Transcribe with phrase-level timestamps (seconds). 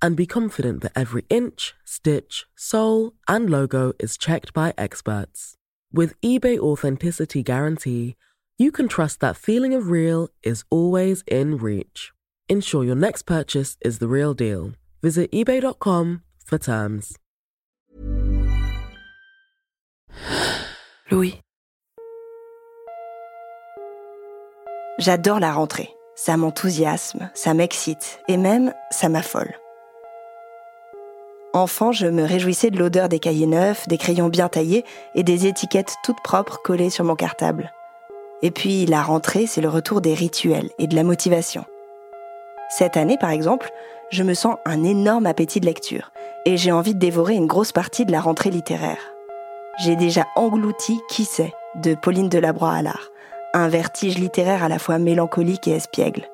[0.00, 5.54] and be confident that every inch, stitch, sole, and logo is checked by experts.
[5.92, 8.16] With eBay Authenticity Guarantee,
[8.58, 12.12] you can trust that feeling of real is always in reach.
[12.48, 14.72] Ensure your next purchase is the real deal.
[15.02, 17.16] Visit eBay.com for terms.
[21.10, 21.40] Louis.
[24.98, 25.88] J'adore la rentrée.
[26.16, 29.54] Ça m'enthousiasme, ça m'excite et même ça m'affole.
[31.58, 34.84] Enfant, je me réjouissais de l'odeur des cahiers neufs, des crayons bien taillés
[35.16, 37.72] et des étiquettes toutes propres collées sur mon cartable.
[38.42, 41.64] Et puis la rentrée, c'est le retour des rituels et de la motivation.
[42.70, 43.72] Cette année, par exemple,
[44.12, 46.12] je me sens un énorme appétit de lecture
[46.44, 49.10] et j'ai envie de dévorer une grosse partie de la rentrée littéraire.
[49.82, 53.08] J'ai déjà englouti Qui sait de Pauline Delabroix l'art,
[53.52, 56.28] un vertige littéraire à la fois mélancolique et espiègle.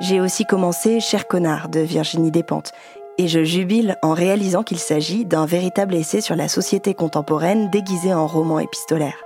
[0.00, 2.72] J'ai aussi commencé Cher connard de Virginie Despentes
[3.18, 8.12] et je jubile en réalisant qu'il s'agit d'un véritable essai sur la société contemporaine déguisé
[8.12, 9.24] en roman épistolaire.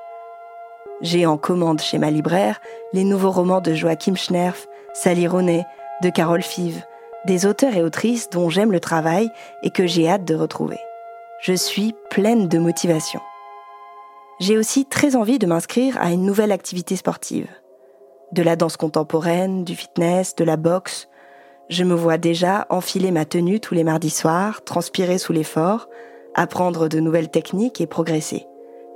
[1.01, 2.61] J'ai en commande chez ma libraire
[2.93, 5.65] les nouveaux romans de Joachim Schnerf, Sally Rooney,
[6.03, 6.83] de Carole Five,
[7.27, 9.31] des auteurs et autrices dont j'aime le travail
[9.63, 10.79] et que j'ai hâte de retrouver.
[11.43, 13.21] Je suis pleine de motivation.
[14.41, 17.49] J'ai aussi très envie de m'inscrire à une nouvelle activité sportive.
[18.33, 21.09] De la danse contemporaine, du fitness, de la boxe.
[21.71, 25.89] Je me vois déjà enfiler ma tenue tous les mardis soirs, transpirer sous l'effort,
[26.35, 28.45] apprendre de nouvelles techniques et progresser.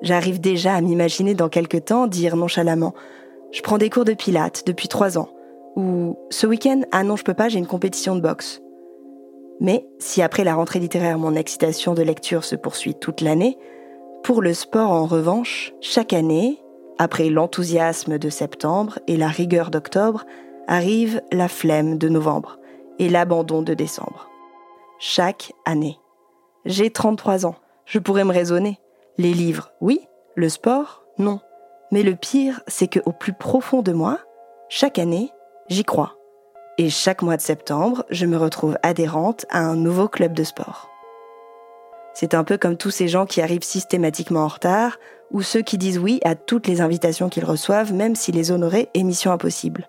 [0.02, 2.92] J'arrive déjà à m'imaginer dans quelques temps dire nonchalamment
[3.52, 5.28] Je prends des cours de pilates depuis trois ans.
[5.76, 8.60] Ou ce week-end, ah non, je peux pas, j'ai une compétition de boxe.
[9.60, 13.56] Mais si après la rentrée littéraire, mon excitation de lecture se poursuit toute l'année,
[14.24, 16.58] pour le sport en revanche, chaque année,
[16.98, 20.24] après l'enthousiasme de septembre et la rigueur d'octobre,
[20.66, 22.58] arrive la flemme de novembre
[22.98, 24.28] et l'abandon de décembre.
[24.98, 25.98] Chaque année.
[26.64, 28.80] J'ai 33 ans, je pourrais me raisonner.
[29.18, 30.00] Les livres, oui.
[30.34, 31.40] Le sport, non.
[31.92, 34.18] Mais le pire, c'est que au plus profond de moi,
[34.68, 35.30] chaque année,
[35.68, 36.16] j'y crois.
[36.78, 40.90] Et chaque mois de septembre, je me retrouve adhérente à un nouveau club de sport.
[42.14, 44.98] C'est un peu comme tous ces gens qui arrivent systématiquement en retard,
[45.30, 48.88] ou ceux qui disent oui à toutes les invitations qu'ils reçoivent, même si les honorer
[48.94, 49.88] est mission impossible.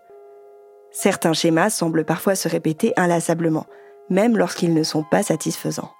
[0.97, 3.65] Certains schémas semblent parfois se répéter inlassablement,
[4.09, 5.91] même lorsqu'ils ne sont pas satisfaisants.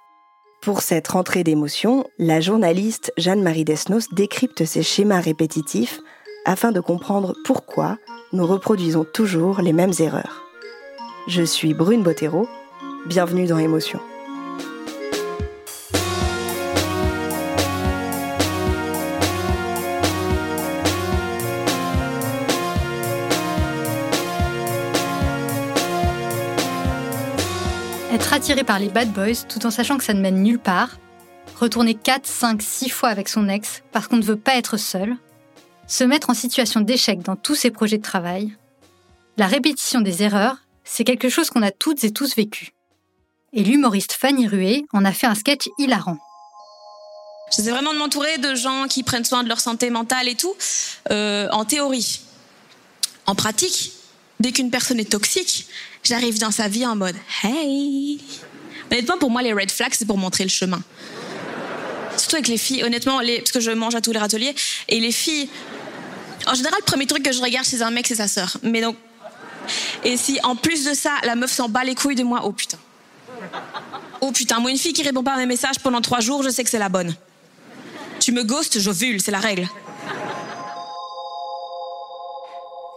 [0.62, 6.00] Pour cette rentrée d'émotions, la journaliste Jeanne-Marie Desnos décrypte ces schémas répétitifs
[6.46, 7.98] afin de comprendre pourquoi
[8.32, 10.42] nous reproduisons toujours les mêmes erreurs.
[11.28, 12.48] Je suis Brune Bottero,
[13.06, 14.00] bienvenue dans Émotion.
[28.46, 30.98] Attiré par les bad boys tout en sachant que ça ne mène nulle part,
[31.58, 35.16] retourner 4, 5, 6 fois avec son ex parce qu'on ne veut pas être seul,
[35.88, 38.56] se mettre en situation d'échec dans tous ses projets de travail,
[39.36, 42.70] la répétition des erreurs, c'est quelque chose qu'on a toutes et tous vécu.
[43.52, 46.18] Et l'humoriste Fanny Rué en a fait un sketch hilarant.
[47.50, 50.54] J'essaie vraiment de m'entourer de gens qui prennent soin de leur santé mentale et tout,
[51.10, 52.20] euh, en théorie.
[53.26, 53.90] En pratique,
[54.38, 55.66] dès qu'une personne est toxique,
[56.06, 58.20] j'arrive dans sa vie en mode Hey
[58.90, 60.80] Honnêtement, pour moi, les red flags, c'est pour montrer le chemin.
[62.16, 64.54] Surtout avec les filles, honnêtement, les, parce que je mange à tous les râteliers,
[64.88, 65.48] et les filles.
[66.46, 68.56] En général, le premier truc que je regarde chez un mec, c'est sa sœur.
[68.62, 68.96] Mais donc.
[70.04, 72.52] Et si en plus de ça, la meuf s'en bat les couilles de moi, oh
[72.52, 72.78] putain.
[74.20, 76.48] Oh putain, moi, une fille qui répond pas à mes messages pendant trois jours, je
[76.48, 77.14] sais que c'est la bonne.
[78.20, 79.68] Tu me ghostes, j'ovule, c'est la règle.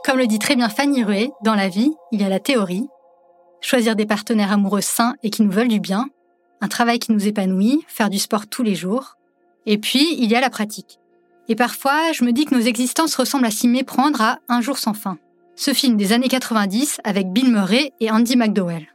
[0.06, 2.88] Comme le dit très bien Fanny Rué, dans la vie, il y a la théorie,
[3.62, 6.08] choisir des partenaires amoureux sains et qui nous veulent du bien,
[6.62, 9.16] un travail qui nous épanouit, faire du sport tous les jours,
[9.66, 11.00] Et puis, il y a la pratique.
[11.48, 14.78] Et parfois, je me dis que nos existences ressemblent à s'y méprendre à Un jour
[14.78, 15.18] sans fin.
[15.56, 18.88] Ce film des années 90 avec Bill Murray et Andy McDowell.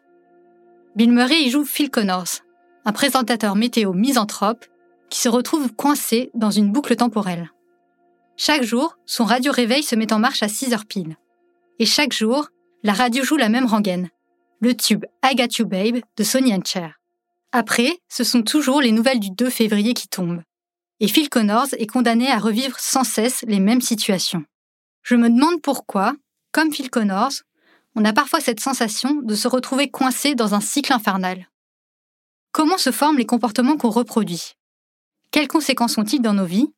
[0.96, 2.40] Bill Murray y joue Phil Connors,
[2.84, 4.64] un présentateur météo misanthrope
[5.10, 7.50] qui se retrouve coincé dans une boucle temporelle.
[8.36, 11.16] Chaque jour, son radio réveil se met en marche à 6 heures pile.
[11.78, 12.48] Et chaque jour,
[12.82, 14.08] la radio joue la même rengaine,
[14.64, 16.98] le tube I You Babe de Sonny Cher.
[17.52, 20.42] Après, ce sont toujours les nouvelles du 2 février qui tombent.
[21.00, 24.42] Et Phil Connors est condamné à revivre sans cesse les mêmes situations.
[25.02, 26.14] Je me demande pourquoi,
[26.50, 27.42] comme Phil Connors,
[27.94, 31.46] on a parfois cette sensation de se retrouver coincé dans un cycle infernal.
[32.50, 34.54] Comment se forment les comportements qu'on reproduit?
[35.30, 36.72] Quelles conséquences ont-ils dans nos vies?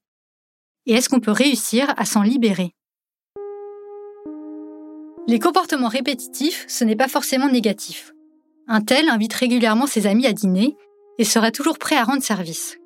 [0.87, 2.76] Et est-ce qu'on peut réussir à s'en libérer?
[5.29, 8.15] Les comportements répétitifs, ce n'est pas forcément négatif.
[8.69, 10.77] Un tel invite régulièrement ses amis à dîner
[11.19, 12.79] et sera toujours prêt à rendre service.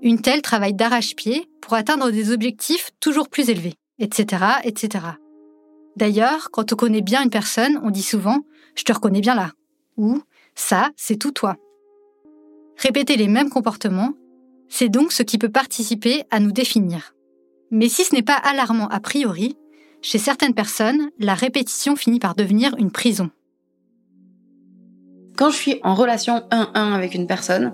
[0.00, 5.04] Une telle travaille d'arrache-pied pour atteindre des objectifs toujours plus élevés, etc., etc.
[5.96, 8.36] D'ailleurs, quand on connaît bien une personne, on dit souvent⁇
[8.74, 9.46] Je te reconnais bien là⁇
[9.98, 10.16] ou⁇
[10.54, 11.52] Ça, c'est tout toi⁇
[12.78, 14.12] Répéter les mêmes comportements,
[14.68, 17.14] c'est donc ce qui peut participer à nous définir.
[17.70, 19.56] Mais si ce n'est pas alarmant a priori,
[20.02, 23.30] chez certaines personnes, la répétition finit par devenir une prison.
[25.36, 27.72] Quand je suis en relation 1-1 avec une personne,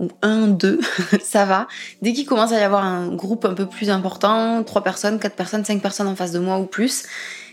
[0.00, 0.80] ou 1-2,
[1.22, 1.68] ça va.
[2.02, 5.36] Dès qu'il commence à y avoir un groupe un peu plus important, 3 personnes, 4
[5.36, 7.04] personnes, 5 personnes en face de moi ou plus,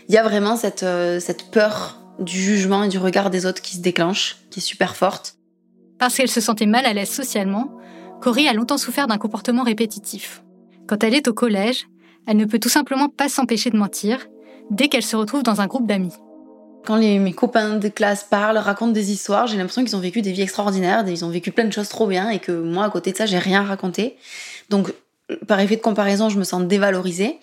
[0.08, 3.62] il y a vraiment cette, euh, cette peur du jugement et du regard des autres
[3.62, 5.36] qui se déclenche, qui est super forte.
[5.98, 7.70] Parce qu'elle se sentait mal à l'aise socialement,
[8.20, 10.42] Cory a longtemps souffert d'un comportement répétitif.
[10.86, 11.86] Quand elle est au collège,
[12.26, 14.26] elle ne peut tout simplement pas s'empêcher de mentir
[14.70, 16.14] dès qu'elle se retrouve dans un groupe d'amis.
[16.84, 20.20] Quand les, mes copains de classe parlent, racontent des histoires, j'ai l'impression qu'ils ont vécu
[20.20, 22.90] des vies extraordinaires, ils ont vécu plein de choses trop bien et que moi, à
[22.90, 24.16] côté de ça, j'ai rien raconté.
[24.68, 24.92] Donc,
[25.46, 27.38] par effet de comparaison, je me sens dévalorisée.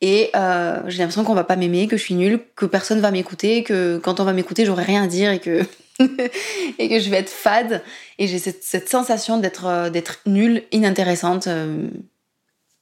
[0.00, 3.10] Et euh, j'ai l'impression qu'on va pas m'aimer, que je suis nulle, que personne va
[3.10, 5.62] m'écouter, que quand on va m'écouter, j'aurai rien à dire et que
[6.78, 7.82] et que je vais être fade.
[8.18, 11.88] Et j'ai cette, sensation d'être euh, d'être nulle, inintéressante, euh,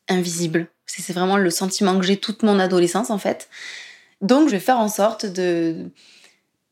[0.08, 0.66] invisible.
[0.87, 3.49] C'est vraiment le sentiment que j'ai toute mon adolescence en fait.
[4.20, 5.90] Donc je vais faire en sorte de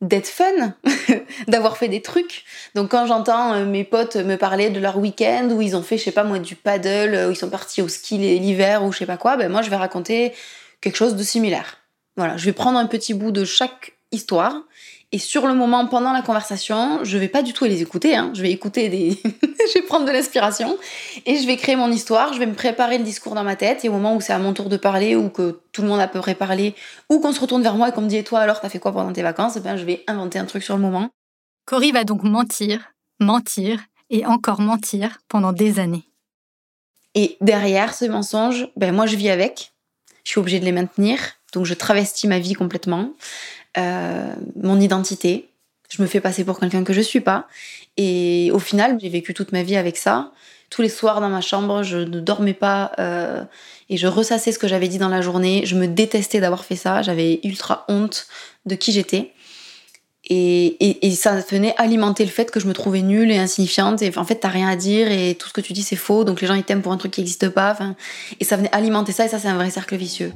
[0.00, 0.74] d'être fun,
[1.48, 2.44] d'avoir fait des trucs.
[2.74, 5.98] Donc quand j'entends euh, mes potes me parler de leur week-end où ils ont fait,
[5.98, 8.98] je sais pas moi, du paddle, où ils sont partis au ski l'hiver ou je
[8.98, 10.32] sais pas quoi, ben moi je vais raconter
[10.80, 11.78] quelque chose de similaire.
[12.16, 14.54] Voilà, je vais prendre un petit bout de chaque histoire
[15.12, 18.14] et sur le moment, pendant la conversation, je vais pas du tout les écouter.
[18.14, 18.30] Hein.
[18.32, 19.20] Je vais écouter des.
[19.42, 20.78] je vais prendre de l'inspiration
[21.26, 22.32] et je vais créer mon histoire.
[22.32, 23.84] Je vais me préparer le discours dans ma tête.
[23.84, 25.98] Et au moment où c'est à mon tour de parler ou que tout le monde
[25.98, 26.76] a peu près parlé
[27.08, 28.78] ou qu'on se retourne vers moi et qu'on me dit et toi alors t'as fait
[28.78, 29.54] quoi pendant tes vacances?
[29.56, 31.08] Eh bien, je vais inventer un truc sur le moment.
[31.66, 33.80] Cory va donc mentir, mentir
[34.10, 36.04] et encore mentir pendant des années.
[37.16, 39.72] Et derrière ce mensonge, ben moi je vis avec.
[40.22, 41.18] Je suis obligée de les maintenir.
[41.52, 43.12] Donc je travestis ma vie complètement.
[43.78, 45.48] Euh, mon identité.
[45.88, 47.46] Je me fais passer pour quelqu'un que je suis pas.
[47.96, 50.32] Et au final, j'ai vécu toute ma vie avec ça.
[50.70, 53.42] Tous les soirs dans ma chambre, je ne dormais pas euh,
[53.88, 55.62] et je ressassais ce que j'avais dit dans la journée.
[55.66, 57.02] Je me détestais d'avoir fait ça.
[57.02, 58.26] J'avais ultra honte
[58.66, 59.32] de qui j'étais.
[60.32, 64.00] Et, ça venait alimenter le fait que je me trouvais nulle et insignifiante.
[64.00, 66.22] Et en fait, t'as rien à dire et tout ce que tu dis, c'est faux.
[66.22, 67.76] Donc les gens, ils t'aiment pour un truc qui n'existe pas.
[68.38, 70.32] et ça venait alimenter ça et ça, c'est un vrai cercle vicieux.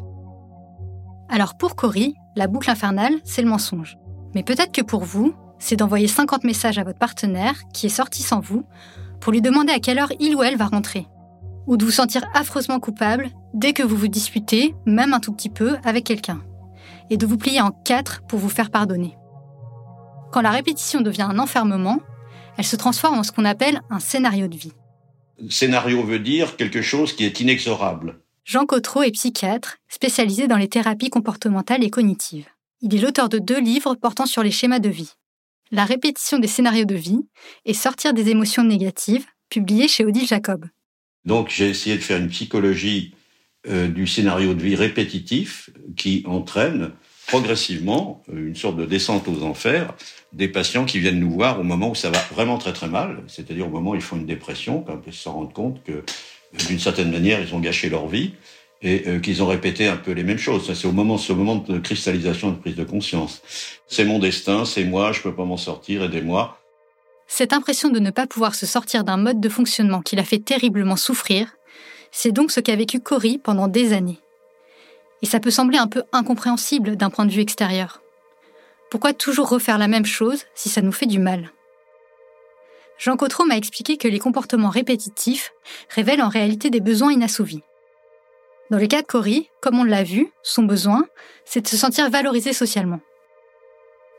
[1.28, 3.96] Alors pour Cory, la boucle infernale, c'est le mensonge.
[4.34, 8.22] Mais peut-être que pour vous, c'est d'envoyer 50 messages à votre partenaire qui est sorti
[8.22, 8.64] sans vous
[9.20, 11.06] pour lui demander à quelle heure il ou elle va rentrer.
[11.66, 15.48] Ou de vous sentir affreusement coupable dès que vous vous disputez, même un tout petit
[15.48, 16.42] peu, avec quelqu'un.
[17.10, 19.16] Et de vous plier en quatre pour vous faire pardonner.
[20.32, 22.00] Quand la répétition devient un enfermement,
[22.58, 24.72] elle se transforme en ce qu'on appelle un scénario de vie.
[25.48, 28.20] Scénario veut dire quelque chose qui est inexorable.
[28.44, 32.46] Jean Cotreau est psychiatre, spécialisé dans les thérapies comportementales et cognitives.
[32.82, 35.12] Il est l'auteur de deux livres portant sur les schémas de vie.
[35.70, 37.26] La répétition des scénarios de vie
[37.64, 40.66] et Sortir des émotions négatives, publié chez Odile Jacob.
[41.24, 43.14] Donc j'ai essayé de faire une psychologie
[43.66, 46.90] euh, du scénario de vie répétitif qui entraîne
[47.26, 49.94] progressivement euh, une sorte de descente aux enfers
[50.34, 53.22] des patients qui viennent nous voir au moment où ça va vraiment très très mal,
[53.26, 56.04] c'est-à-dire au moment où ils font une dépression, quand ils se rendent compte que
[56.68, 58.32] d'une certaine manière, ils ont gâché leur vie
[58.82, 60.72] et euh, qu'ils ont répété un peu les mêmes choses.
[60.72, 63.42] C'est au moment, ce moment de cristallisation de prise de conscience.
[63.86, 66.58] C'est mon destin, c'est moi, je peux pas m'en sortir, aidez-moi.
[67.26, 70.38] Cette impression de ne pas pouvoir se sortir d'un mode de fonctionnement qui l'a fait
[70.38, 71.56] terriblement souffrir,
[72.12, 74.20] c'est donc ce qu'a vécu Cory pendant des années.
[75.22, 78.02] Et ça peut sembler un peu incompréhensible d'un point de vue extérieur.
[78.90, 81.50] Pourquoi toujours refaire la même chose si ça nous fait du mal?
[82.98, 85.52] Jean Cotreau m'a expliqué que les comportements répétitifs
[85.90, 87.62] révèlent en réalité des besoins inassouvis.
[88.70, 91.04] Dans le cas de Cory, comme on l'a vu, son besoin,
[91.44, 93.00] c'est de se sentir valorisé socialement.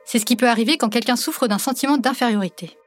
[0.05, 2.77] C'est ce qui peut arriver quand quelqu'un souffre d'un sentiment d'infériorité.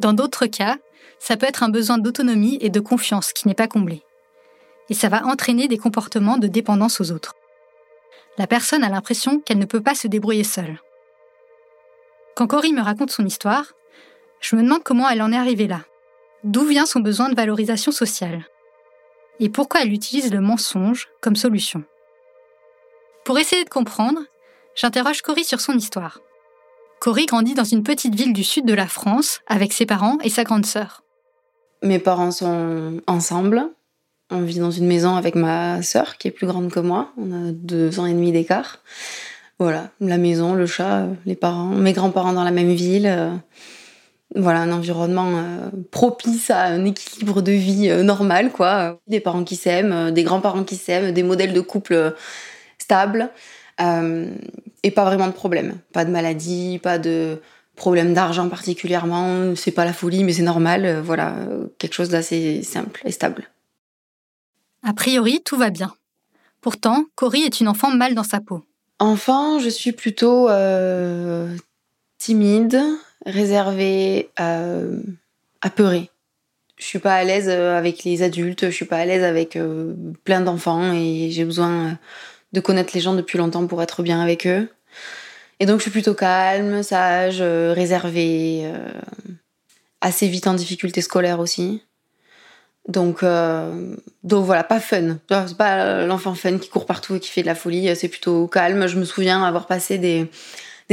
[0.00, 0.78] Dans d'autres cas,
[1.20, 4.02] ça peut être un besoin d'autonomie et de confiance qui n'est pas comblé.
[4.90, 7.34] Et ça va entraîner des comportements de dépendance aux autres.
[8.36, 10.80] La personne a l'impression qu'elle ne peut pas se débrouiller seule.
[12.34, 13.74] Quand Cory me raconte son histoire,
[14.44, 15.80] je me demande comment elle en est arrivée là.
[16.44, 18.44] D'où vient son besoin de valorisation sociale?
[19.40, 21.82] Et pourquoi elle utilise le mensonge comme solution?
[23.24, 24.20] Pour essayer de comprendre,
[24.76, 26.20] j'interroge Cory sur son histoire.
[27.00, 30.28] Cory grandit dans une petite ville du sud de la France avec ses parents et
[30.28, 31.02] sa grande sœur.
[31.82, 33.70] Mes parents sont ensemble.
[34.30, 37.12] On vit dans une maison avec ma sœur qui est plus grande que moi.
[37.16, 38.80] On a deux ans et demi d'écart.
[39.58, 43.40] Voilà, la maison, le chat, les parents, mes grands-parents dans la même ville.
[44.36, 48.98] Euh, voilà, un environnement euh, propice à un équilibre de vie euh, normal, quoi.
[49.06, 52.14] Des parents qui s'aiment, des grands-parents qui s'aiment, des modèles de couple
[52.78, 53.30] stables.
[53.80, 54.34] Euh,
[54.82, 55.78] et pas vraiment de problème.
[55.92, 57.40] Pas de maladie, pas de
[57.76, 59.54] problème d'argent particulièrement.
[59.56, 60.84] C'est pas la folie, mais c'est normal.
[60.84, 61.34] Euh, voilà,
[61.78, 63.50] quelque chose d'assez simple et stable.
[64.82, 65.94] A priori, tout va bien.
[66.60, 68.62] Pourtant, Cory est une enfant mal dans sa peau.
[68.98, 71.48] Enfant, je suis plutôt euh,
[72.18, 72.80] timide,
[73.26, 75.00] réservée, euh,
[75.62, 76.10] apeurée.
[76.76, 79.56] Je suis pas à l'aise avec les adultes, je suis pas à l'aise avec
[80.24, 81.96] plein d'enfants et j'ai besoin
[82.52, 84.68] de connaître les gens depuis longtemps pour être bien avec eux.
[85.60, 88.90] Et donc je suis plutôt calme, sage, euh, réservée, euh,
[90.00, 91.82] assez vite en difficulté scolaire aussi.
[92.86, 95.16] Donc, euh, donc voilà, pas fun.
[95.30, 98.46] C'est pas l'enfant fun qui court partout et qui fait de la folie, c'est plutôt
[98.46, 98.86] calme.
[98.86, 100.30] Je me souviens avoir passé des,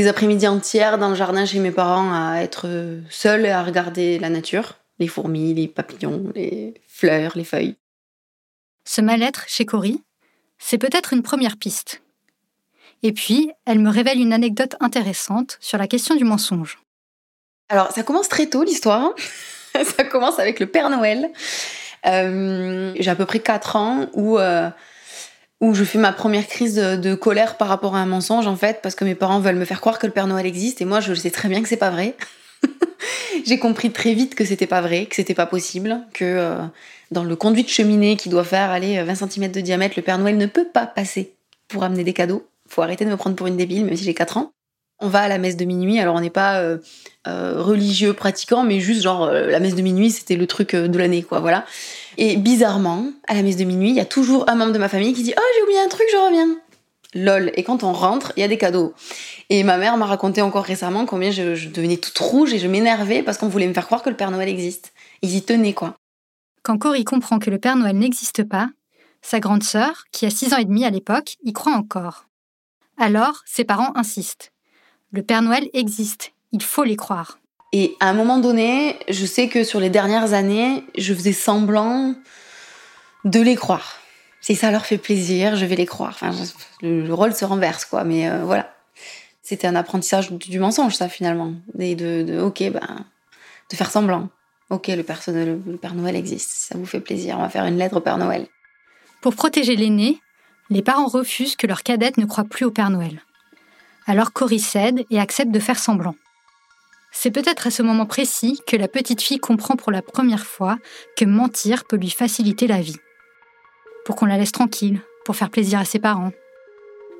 [0.02, 2.68] des après-midi entières dans le jardin chez mes parents à être
[3.10, 7.76] seule et à regarder la nature, les fourmis, les papillons, les fleurs, les feuilles.
[8.84, 10.02] Ce mal-être chez Cory,
[10.58, 12.02] c'est peut-être une première piste.
[13.04, 16.80] Et puis, elle me révèle une anecdote intéressante sur la question du mensonge.
[17.70, 19.14] Alors, ça commence très tôt l'histoire.
[19.98, 21.30] ça commence avec le Père Noël.
[22.08, 24.70] Euh, j'ai à peu près 4 ans où, euh,
[25.62, 28.80] où je fais ma première crise de, colère par rapport à un mensonge, en fait,
[28.82, 31.00] parce que mes parents veulent me faire croire que le Père Noël existe, et moi,
[31.00, 32.16] je sais très bien que c'est pas vrai.
[33.46, 36.58] j'ai compris très vite que c'était pas vrai, que c'était pas possible, que euh,
[37.12, 40.18] dans le conduit de cheminée qui doit faire aller 20 cm de diamètre, le Père
[40.18, 41.36] Noël ne peut pas passer
[41.68, 42.48] pour amener des cadeaux.
[42.68, 44.52] Faut arrêter de me prendre pour une débile, même si j'ai 4 ans.
[45.00, 46.78] On va à la messe de minuit, alors on n'est pas euh,
[47.28, 51.24] euh, religieux pratiquant, mais juste genre la messe de minuit, c'était le truc de l'année,
[51.24, 51.66] quoi, voilà.
[52.18, 54.90] Et bizarrement, à la messe de minuit, il y a toujours un membre de ma
[54.90, 56.58] famille qui dit Oh, j'ai oublié un truc, je reviens
[57.14, 57.52] lol.
[57.56, 58.94] Et quand on rentre, il y a des cadeaux.
[59.50, 63.24] Et ma mère m'a raconté encore récemment combien je, devenais toute rouge et je m'énervais
[63.24, 64.94] parce qu'on voulait me faire croire que le Père Noël existe.
[65.22, 65.96] Ils y tenaient, quoi.
[66.64, 68.70] Quand Cory comprend que le Père Noël n'existe pas,
[69.22, 72.28] sa grande sœur, qui a 6 ans et demi à l'époque, y croit encore.
[72.98, 74.52] Alors, ses parents insistent.
[75.12, 77.40] Le Père Noël existe, il faut les croire.
[77.74, 82.16] Et à un moment donné, je sais que sur les dernières années, je faisais semblant
[83.24, 84.02] de les croire
[84.42, 86.18] si ça leur fait plaisir, je vais les croire.
[86.20, 86.32] Enfin,
[86.82, 88.04] le, rôle se renverse, quoi.
[88.04, 88.74] Mais euh, voilà.
[89.44, 91.54] C'était un apprentissage du, mensonge, ça, finalement.
[91.80, 93.06] Et de, ok, ben,
[93.70, 94.30] de faire semblant.
[94.70, 96.52] Ok, le, le, Père Noël existe.
[96.52, 98.48] ça vous fait plaisir, on va faire une lettre au Père Noël.
[99.22, 100.20] Pour protéger l'aîné,
[100.70, 103.22] les parents refusent que leur cadette ne croie plus au Père Noël.
[104.08, 106.16] Alors Cory cède et accepte de faire semblant.
[107.12, 110.78] C'est peut-être à ce moment précis que la petite fille comprend pour la première fois
[111.18, 112.98] que mentir peut lui faciliter la vie
[114.06, 116.32] pour qu'on la laisse tranquille, pour faire plaisir à ses parents.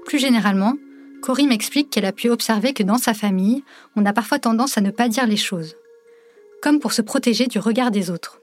[0.06, 0.76] Plus généralement,
[1.22, 3.64] Cory m'explique qu'elle a pu observer que dans sa famille,
[3.96, 5.78] on a parfois tendance à ne pas dire les choses,
[6.62, 8.42] comme pour se protéger du regard des autres.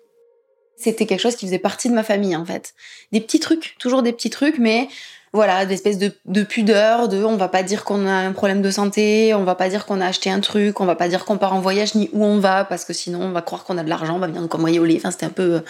[0.76, 2.74] C'était quelque chose qui faisait partie de ma famille en fait.
[3.10, 4.88] Des petits trucs, toujours des petits trucs, mais
[5.32, 8.62] voilà, des espèces de, de pudeur, de on va pas dire qu'on a un problème
[8.62, 11.24] de santé, on va pas dire qu'on a acheté un truc, on va pas dire
[11.24, 13.78] qu'on part en voyage ni où on va, parce que sinon on va croire qu'on
[13.78, 14.96] a de l'argent, on va venir nous cambrioler.
[14.96, 15.62] Enfin, c'était un peu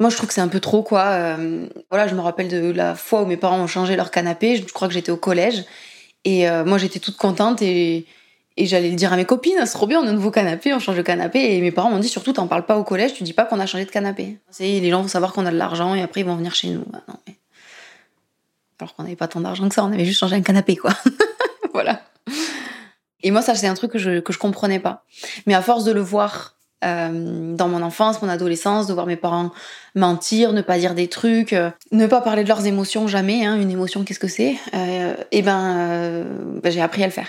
[0.00, 1.06] moi, je trouve que c'est un peu trop, quoi.
[1.06, 4.56] Euh, voilà, je me rappelle de la fois où mes parents ont changé leur canapé.
[4.56, 5.64] Je crois que j'étais au collège.
[6.24, 8.06] Et euh, moi, j'étais toute contente et,
[8.56, 9.58] j'allais le dire à mes copines.
[9.64, 11.56] C'est trop bien, on a un nouveau canapé, on change de canapé.
[11.56, 13.58] Et mes parents m'ont dit surtout, t'en parles pas au collège, tu dis pas qu'on
[13.58, 14.38] a changé de canapé.
[14.60, 16.84] Les gens vont savoir qu'on a de l'argent et après, ils vont venir chez nous.
[16.86, 17.02] Bah.
[18.80, 20.92] Alors qu'on n'avait pas tant d'argent que ça, on avait juste changé un canapé, quoi.
[21.72, 22.02] voilà.
[23.22, 25.04] Et moi, ça, c'est un truc que je, que je comprenais pas.
[25.46, 29.16] Mais à force de le voir euh, dans mon enfance, mon adolescence, de voir mes
[29.16, 29.50] parents
[29.96, 33.44] mentir, ne pas dire des trucs, euh, ne pas parler de leurs émotions jamais.
[33.44, 36.24] Hein, une émotion, qu'est-ce que c'est euh, Et eh ben,
[36.62, 37.28] ben, j'ai appris à le faire.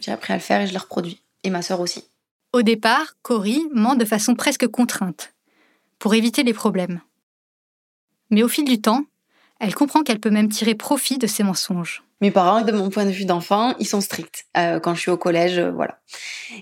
[0.00, 1.22] J'ai appris à le faire et je l'ai reproduit.
[1.44, 2.04] Et ma sœur aussi.
[2.52, 5.32] Au départ, Cory ment de façon presque contrainte,
[5.98, 7.00] pour éviter les problèmes.
[8.30, 9.04] Mais au fil du temps,
[9.60, 12.02] elle comprend qu'elle peut même tirer profit de ces mensonges.
[12.22, 14.46] Mes parents, de mon point de vue d'enfant, ils sont stricts.
[14.56, 15.98] Euh, quand je suis au collège, euh, voilà.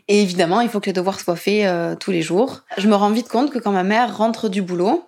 [0.08, 2.62] Et évidemment, il faut que les devoirs soient faits euh, tous les jours.
[2.76, 5.04] Je me rends vite compte que quand ma mère rentre du boulot,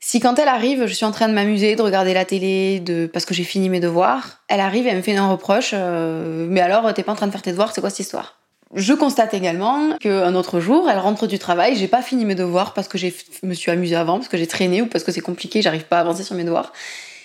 [0.00, 3.06] si quand elle arrive, je suis en train de m'amuser, de regarder la télé, de
[3.06, 5.74] parce que j'ai fini mes devoirs, elle arrive et elle me fait un reproche.
[5.74, 8.40] mais alors, t'es pas en train de faire tes devoirs, c'est quoi cette histoire?
[8.74, 12.72] Je constate également qu'un autre jour, elle rentre du travail, j'ai pas fini mes devoirs
[12.72, 13.08] parce que je
[13.44, 15.98] me suis amusée avant, parce que j'ai traîné ou parce que c'est compliqué, j'arrive pas
[15.98, 16.72] à avancer sur mes devoirs.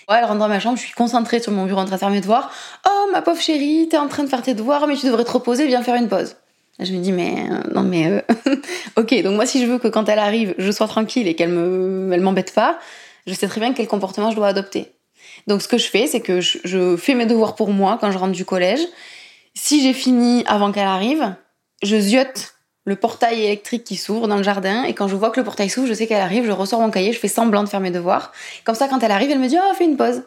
[0.09, 1.99] Ouais, elle rentre dans ma chambre, je suis concentrée sur mon bureau en train de
[1.99, 2.49] faire mes devoirs.
[2.87, 5.31] Oh, ma pauvre chérie, t'es en train de faire tes devoirs, mais tu devrais te
[5.31, 6.37] reposer, viens faire une pause.
[6.79, 8.21] Je me dis, mais euh, non, mais euh,
[8.95, 11.49] ok, donc moi, si je veux que quand elle arrive, je sois tranquille et qu'elle
[11.49, 12.79] me, elle m'embête pas,
[13.25, 14.93] je sais très bien quel comportement je dois adopter.
[15.47, 18.09] Donc, ce que je fais, c'est que je, je fais mes devoirs pour moi quand
[18.11, 18.79] je rentre du collège.
[19.55, 21.35] Si j'ai fini avant qu'elle arrive,
[21.83, 22.56] je ziote
[22.87, 25.69] le portail électrique qui s'ouvre dans le jardin et quand je vois que le portail
[25.69, 27.91] s'ouvre, je sais qu'elle arrive, je ressors mon cahier, je fais semblant de faire mes
[27.91, 28.31] devoirs.
[28.63, 30.23] Comme ça, quand elle arrive, elle me dit oh fais une pause.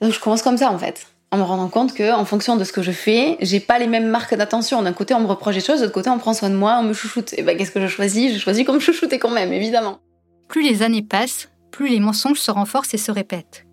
[0.00, 2.62] Donc je commence comme ça en fait, en me rendant compte que en fonction de
[2.62, 4.82] ce que je fais, j'ai pas les mêmes marques d'attention.
[4.82, 6.78] D'un côté, on me reproche des choses, de l'autre côté, on prend soin de moi,
[6.78, 7.32] on me chouchoute.
[7.36, 8.32] Et ben qu'est-ce que je choisis?
[8.32, 9.98] Je choisis comme chouchouter quand même, évidemment.
[10.46, 13.66] Plus les années passent, plus les mensonges se renforcent et se répètent.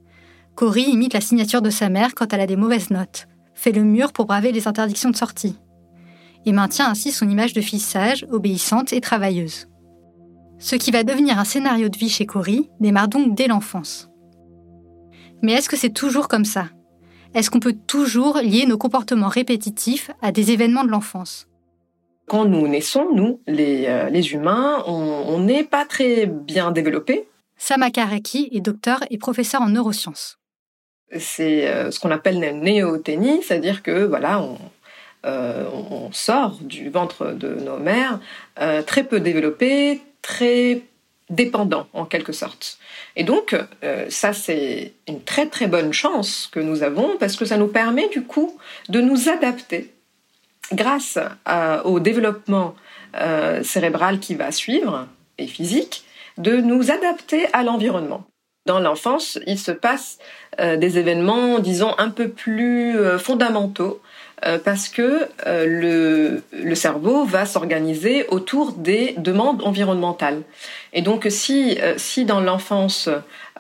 [0.56, 3.84] Cory imite la signature de sa mère quand elle a des mauvaises notes, fait le
[3.84, 5.56] mur pour braver les interdictions de sortie
[6.46, 9.68] et maintient ainsi son image de fille sage, obéissante et travailleuse.
[10.58, 14.10] Ce qui va devenir un scénario de vie chez Cory démarre donc dès l'enfance.
[15.42, 16.66] Mais est-ce que c'est toujours comme ça?
[17.34, 21.48] Est-ce qu'on peut toujours lier nos comportements répétitifs à des événements de l'enfance?
[22.28, 27.28] Quand nous naissons, nous, les, euh, humains, on n'est pas très bien développés.
[27.58, 30.40] Sama Karaki est docteur et professeur en neurosciences.
[31.18, 34.58] C'est euh, ce qu'on appelle la néothénie, c'est-à-dire que voilà, on,
[35.26, 38.20] euh, on sort du ventre de nos mères
[38.62, 40.84] euh, très peu développés, très
[41.30, 42.80] dépendants en quelque sorte.
[43.18, 47.44] Et donc, euh, ça c'est une très très bonne chance que nous avons parce que
[47.44, 49.94] ça nous permet du coup de nous adapter
[50.72, 51.18] grâce
[51.84, 52.76] au développement
[53.64, 55.08] cérébral qui va suivre
[55.40, 56.04] et physique,
[56.38, 58.24] de nous adapter à l'environnement.
[58.68, 60.20] Dans l'enfance, il se passe
[60.60, 64.00] des événements, disons, un peu plus fondamentaux
[64.64, 70.44] parce que euh, le, le, cerveau va s'organiser autour des demandes environnementales.
[70.94, 73.10] Et donc si, euh, si dans l'enfance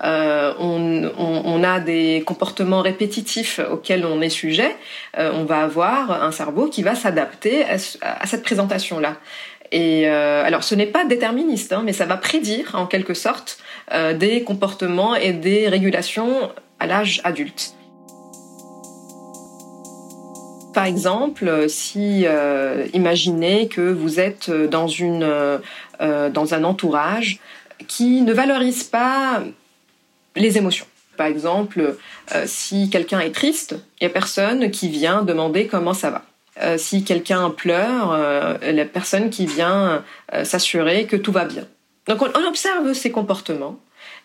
[0.01, 4.77] on, on, on, a des comportements répétitifs auxquels on est sujet,
[5.17, 9.17] on va avoir un cerveau qui va s'adapter à, à, cette présentation-là.
[9.73, 13.57] Et alors ce n'est pas déterministe, hein, mais ça va prédire en quelque sorte
[14.15, 17.73] des comportements et des régulations à l'âge adulte.
[20.73, 27.39] Par exemple, euh, si euh, imaginez que vous êtes dans une euh, dans un entourage
[27.87, 29.41] qui ne valorise pas
[30.35, 30.85] les émotions.
[31.17, 31.97] Par exemple,
[32.45, 36.77] si quelqu'un est triste, il y a personne qui vient demander comment ça va.
[36.77, 38.17] si quelqu'un pleure,
[38.65, 40.01] il y a personne qui vient
[40.43, 41.65] s'assurer que tout va bien.
[42.07, 43.77] Donc on observe ces comportements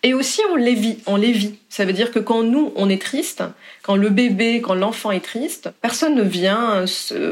[0.05, 1.55] et aussi, on les vit, on les vit.
[1.67, 3.43] Ça veut dire que quand nous, on est triste,
[3.81, 6.85] quand le bébé, quand l'enfant est triste, personne ne vient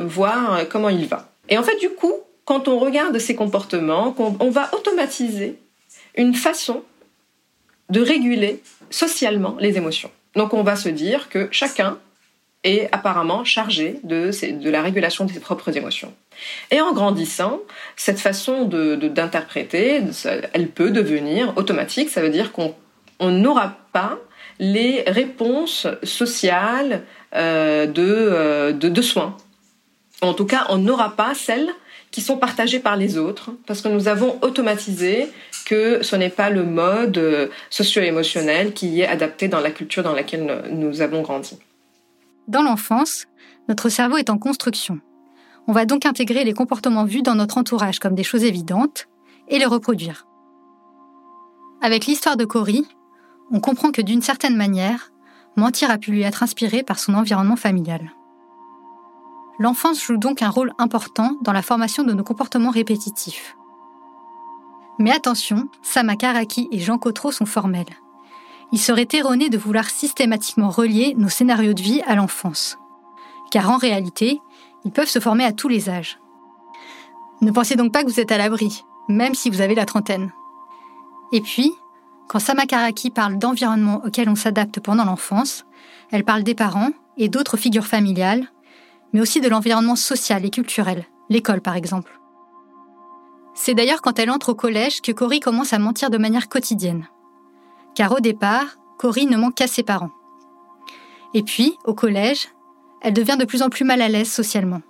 [0.06, 1.30] voir comment il va.
[1.50, 2.14] Et en fait, du coup,
[2.46, 5.60] quand on regarde ces comportements, on va automatiser
[6.16, 6.82] une façon
[7.92, 10.10] de réguler socialement les émotions.
[10.36, 12.00] Donc on va se dire que chacun
[12.63, 16.13] est apparemment chargé de, de la régulation de ses propres émotions.
[16.71, 17.60] Et en grandissant,
[17.95, 20.02] cette façon d'interpréter,
[20.54, 22.10] elle peut devenir automatique.
[22.10, 22.73] Ça veut dire qu'on
[23.21, 24.17] n'aura pas
[24.60, 27.04] les réponses sociales
[27.36, 29.36] euh, euh, de, de, soins.
[30.21, 31.69] En tout cas, on n'aura pas celles
[32.12, 35.30] qui sont partagées par les autres, parce que nous avons automatisé
[35.65, 40.13] que ce n'est pas le mode euh, socio-émotionnel qui est adapté dans la culture dans
[40.13, 41.58] laquelle nous avons grandi.
[42.47, 43.27] Dans l'enfance,
[43.69, 44.99] notre cerveau est en construction.
[45.67, 49.08] On va donc intégrer les comportements vus dans notre entourage comme des choses évidentes
[49.47, 50.27] et les reproduire.
[51.82, 52.86] Avec l'histoire de Cory,
[53.51, 55.12] on comprend que d'une certaine manière,
[55.56, 58.12] mentir a pu lui être inspiré par son environnement familial.
[59.60, 63.56] L'enfance joue donc un rôle important dans la formation de nos comportements répétitifs.
[64.99, 67.86] Mais attention, Sama Karaki et Jean Cotreau sont formels.
[68.74, 72.80] Il serait erroné de vouloir systématiquement relier nos scénarios de vie à l'enfance.
[73.52, 74.42] Car en réalité,
[74.84, 76.20] ils peuvent se former à tous les âges.
[77.42, 80.32] Ne pensez donc pas que vous êtes à l'abri, même si vous avez la trentaine.
[81.32, 81.72] Et puis,
[82.28, 85.66] quand Samakaraki parle d'environnement auquel on s'adapte pendant l'enfance,
[86.10, 88.48] elle parle des parents et d'autres figures familiales,
[89.14, 92.20] mais aussi de l'environnement social et culturel, l'école par exemple.
[93.54, 97.08] C'est d'ailleurs quand elle entre au collège que Cory commence à mentir de manière quotidienne.
[97.95, 100.12] Car au départ, Cory ne ment qu'à ses parents.
[101.34, 102.49] Et puis, au collège,
[103.01, 104.82] elle devient de plus en plus mal à l'aise socialement.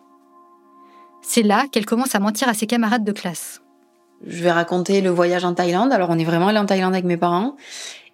[1.22, 3.62] C'est là qu'elle commence à mentir à ses camarades de classe.
[4.26, 5.92] Je vais raconter le voyage en Thaïlande.
[5.92, 7.56] Alors, on est vraiment allé en Thaïlande avec mes parents.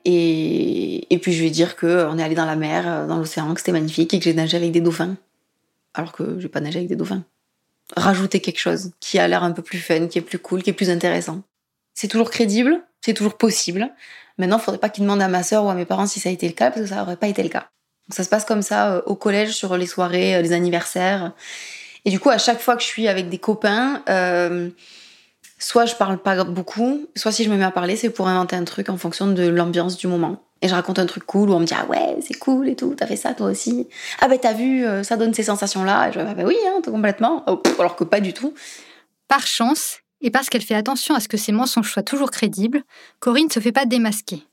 [0.06, 3.71] Et, puis, je vais dire qu'on est allé dans la mer, dans l'océan, que c'était
[3.71, 5.17] magnifique et que j'ai nagé avec des dauphins.
[5.93, 7.23] Alors que j'ai pas nagé avec des dauphins
[7.95, 10.69] rajouter quelque chose qui a l'air un peu plus fun, qui est plus cool, qui
[10.69, 11.41] est plus intéressant.
[11.93, 13.89] C'est toujours crédible, c'est toujours possible.
[14.39, 16.30] Maintenant, il faudrait pas qu'il demande à ma sœur ou à mes parents si ça
[16.30, 17.67] a été le cas, parce que ça aurait pas été le cas.
[18.08, 21.34] Donc ça se passe comme ça euh, au collège, sur les soirées, euh, les anniversaires.
[22.06, 24.69] Et du coup, à chaque fois que je suis avec des copains, euh,
[25.60, 28.56] soit je parle pas beaucoup, soit si je me mets à parler, c'est pour inventer
[28.56, 30.41] un truc en fonction de l'ambiance du moment.
[30.62, 32.75] Et je raconte un truc cool où on me dit ah ouais c'est cool et
[32.75, 33.88] tout t'as fait ça toi aussi.
[34.19, 36.58] Ah ben t'as vu ça donne ces sensations là et je dis ah bah oui
[36.67, 37.45] hein, complètement.
[37.47, 38.54] Oh, alors que pas du tout.
[39.30, 42.84] Par chance et parce qu'elle fait attention à ce que ses mensonges soient toujours crédibles
[43.20, 44.46] Corinne ne se fait pas démasquer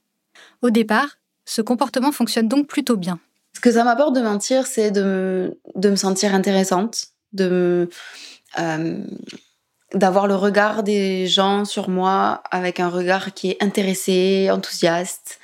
[0.63, 3.19] au départ ce comportement fonctionne donc plutôt bien
[3.55, 7.89] ce que ça m'apporte de mentir c'est de me, de me sentir intéressante de
[8.59, 9.05] euh,
[9.95, 15.39] d'avoir le regard des gens sur moi avec un regard qui est intéressé, enthousiaste,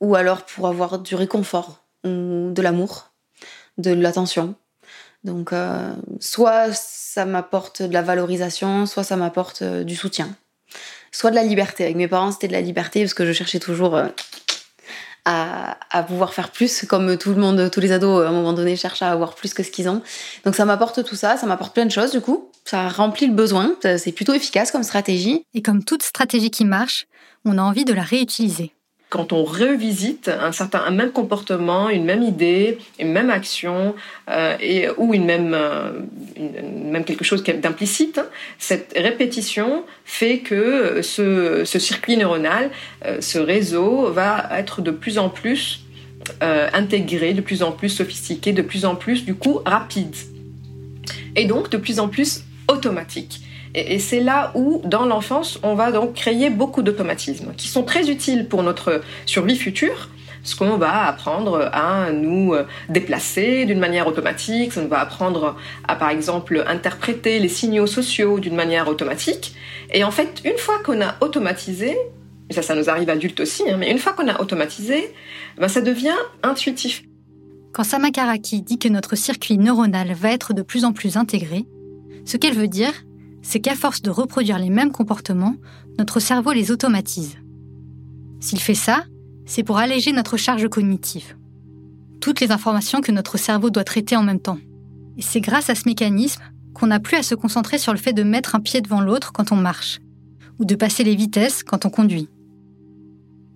[0.00, 3.10] ou alors pour avoir du réconfort ou de l'amour,
[3.78, 4.54] de l'attention.
[5.24, 10.28] Donc, euh, soit ça m'apporte de la valorisation, soit ça m'apporte euh, du soutien,
[11.12, 11.84] soit de la liberté.
[11.84, 14.08] Avec mes parents, c'était de la liberté parce que je cherchais toujours euh,
[15.24, 18.52] à, à, pouvoir faire plus, comme tout le monde, tous les ados, à un moment
[18.52, 20.02] donné, cherchent à avoir plus que ce qu'ils ont.
[20.44, 22.50] Donc, ça m'apporte tout ça, ça m'apporte plein de choses, du coup.
[22.66, 25.44] Ça remplit le besoin, c'est plutôt efficace comme stratégie.
[25.54, 27.06] Et comme toute stratégie qui marche,
[27.44, 28.72] on a envie de la réutiliser
[29.10, 33.94] quand on revisite un certain même comportement, une même idée, une même action
[34.28, 35.92] euh, ou euh,
[36.38, 38.26] même quelque chose d'implicite, hein,
[38.58, 42.70] cette répétition fait que ce, ce circuit neuronal,
[43.04, 45.80] euh, ce réseau va être de plus en plus
[46.40, 50.16] intégré, de plus en plus sophistiqué, de plus en plus du coup rapide
[51.36, 53.42] et donc de plus en plus automatique.
[53.74, 58.08] Et, c'est là où, dans l'enfance, on va donc créer beaucoup d'automatismes qui sont très
[58.08, 60.10] utiles pour notre survie future,
[60.42, 65.56] parce qu'on va apprendre à nous euh, déplacer d'une manière automatique, on va apprendre
[65.88, 69.54] à par exemple interpréter les signaux sociaux d'une manière automatique.
[69.92, 71.96] Et en fait, une fois qu'on a automatisé,
[72.50, 75.12] ça ça nous arrive adultes aussi, hein, mais une fois qu'on a automatisé,
[75.58, 77.02] ben, ça devient intuitif.
[77.72, 81.64] Quand Samakaraki dit que notre circuit neuronal va être de plus en plus intégré,
[82.24, 82.92] ce qu'elle veut dire,
[83.44, 85.54] c'est qu'à force de reproduire les mêmes comportements,
[85.98, 87.36] notre cerveau les automatise.
[88.40, 89.04] S'il fait ça,
[89.44, 91.36] c'est pour alléger notre charge cognitive.
[92.20, 94.58] Toutes les informations que notre cerveau doit traiter en même temps.
[95.18, 98.14] Et c'est grâce à ce mécanisme qu'on n'a plus à se concentrer sur le fait
[98.14, 100.00] de mettre un pied devant l'autre quand on marche,
[100.58, 102.30] ou de passer les vitesses quand on conduit.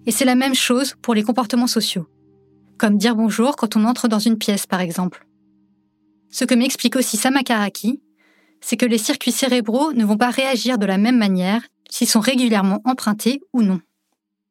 [0.05, 2.07] Et c'est la même chose pour les comportements sociaux,
[2.77, 5.27] comme dire bonjour quand on entre dans une pièce par exemple.
[6.31, 8.01] Ce que m'explique aussi Samakaraki,
[8.61, 12.21] c'est que les circuits cérébraux ne vont pas réagir de la même manière s'ils sont
[12.21, 13.81] régulièrement empruntés ou non.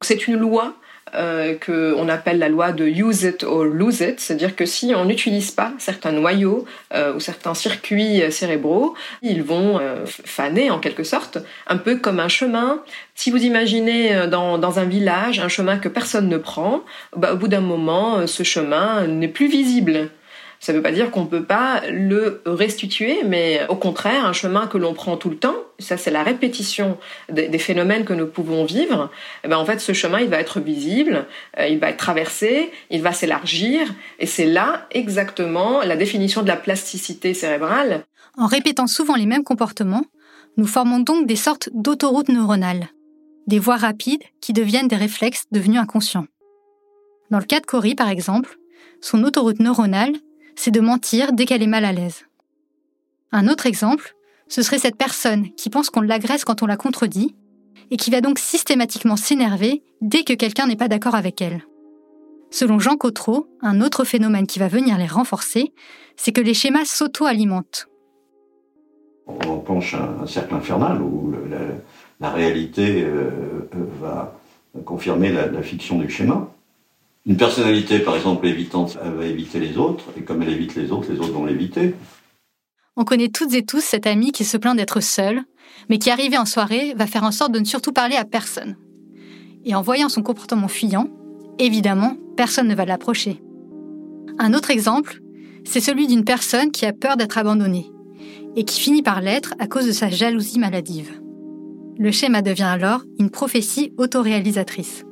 [0.01, 0.75] C'est une loi
[1.15, 5.05] euh, qu'on appelle la loi de use it or lose it, c'est-à-dire que si on
[5.05, 11.03] n'utilise pas certains noyaux euh, ou certains circuits cérébraux, ils vont euh, faner en quelque
[11.03, 12.83] sorte, un peu comme un chemin.
[13.15, 16.83] Si vous imaginez euh, dans, dans un village un chemin que personne ne prend,
[17.15, 20.09] bah, au bout d'un moment, ce chemin n'est plus visible.
[20.59, 24.33] Ça ne veut pas dire qu'on ne peut pas le restituer, mais au contraire, un
[24.33, 26.97] chemin que l'on prend tout le temps, ça c'est la répétition
[27.29, 29.11] des, phénomènes que nous pouvons vivre,
[29.43, 31.25] eh ben en fait ce chemin il va être visible,
[31.59, 33.87] euh, il va être traversé, il va s'élargir,
[34.19, 38.05] et c'est là exactement la définition de la plasticité cérébrale.
[38.37, 40.05] En répétant souvent les mêmes comportements,
[40.57, 42.89] nous formons donc des sortes d'autoroutes neuronales,
[43.45, 46.25] des voies rapides qui deviennent des réflexes devenus inconscients.
[47.29, 48.57] Dans le cas de Cory, par exemple,
[49.01, 50.13] son autoroute neuronale
[50.57, 52.25] c'est de mentir dès qu'elle est mal à l'aise.
[53.31, 54.15] Un autre exemple,
[54.49, 57.35] ce serait cette personne qui pense qu'on l'agresse quand on la contredit
[57.91, 61.63] et qui va donc systématiquement s'énerver dès que quelqu'un n'est pas d'accord avec elle.
[62.49, 65.73] Selon Jean Cotreau, un autre phénomène qui va venir les renforcer,
[66.15, 67.87] c'est que les schémas s'auto-alimentent.
[69.27, 71.33] On penche un, cercle infernal où
[72.19, 73.29] la, réalité euh,
[73.75, 74.39] euh, va
[74.85, 76.49] confirmer la fiction du schéma.
[77.27, 80.93] Une personnalité, par exemple, évitante, elle va éviter les autres, et comme elle évite les
[80.93, 81.93] autres, les autres vont l'éviter.
[82.95, 85.43] On connaît toutes et tous cet ami qui se plaint d'être seul,
[85.89, 88.77] mais qui, arrivé en soirée, va faire en sorte de ne surtout parler à personne.
[89.65, 91.09] Et en voyant son comportement fuyant,
[91.59, 93.43] évidemment, personne ne va l'approcher.
[94.39, 95.19] Un autre exemple,
[95.65, 97.91] c'est celui d'une personne qui a peur d'être abandonnée,
[98.55, 101.11] et qui finit par l'être à cause de sa jalousie maladive.
[101.97, 105.03] Le schéma devient alors une prophétie autoréalisatrice.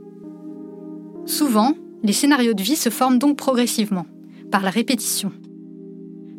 [1.25, 1.73] Souvent,
[2.06, 4.06] les scénarios de vie se forment donc progressivement,
[4.52, 5.32] par la répétition.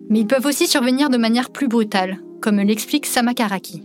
[0.09, 3.83] Mais ils peuvent aussi survenir de manière plus brutale, comme l'explique Samakaraki.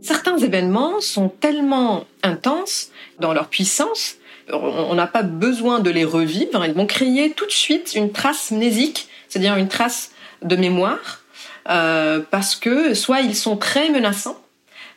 [0.00, 4.16] Certains événements sont tellement intenses dans leur puissance,
[4.52, 8.50] on n'a pas besoin de les revivre, ils vont créer tout de suite une trace
[8.50, 10.10] mnésique, c'est-à-dire une trace
[10.42, 11.22] de mémoire,
[11.68, 14.40] euh, parce que soit ils sont très menaçants,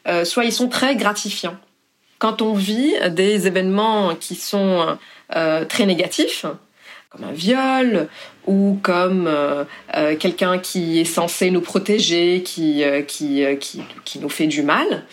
[0.07, 1.57] euh, soit ils sont très gratifiants.
[2.17, 4.97] Quand on vit des événements qui sont
[5.33, 6.45] euh, très négatifs,
[7.09, 8.07] comme un viol
[8.45, 9.63] ou comme euh,
[9.95, 15.03] euh, quelqu'un qui est censé nous protéger, qui, qui, qui, qui, nous fait du mal,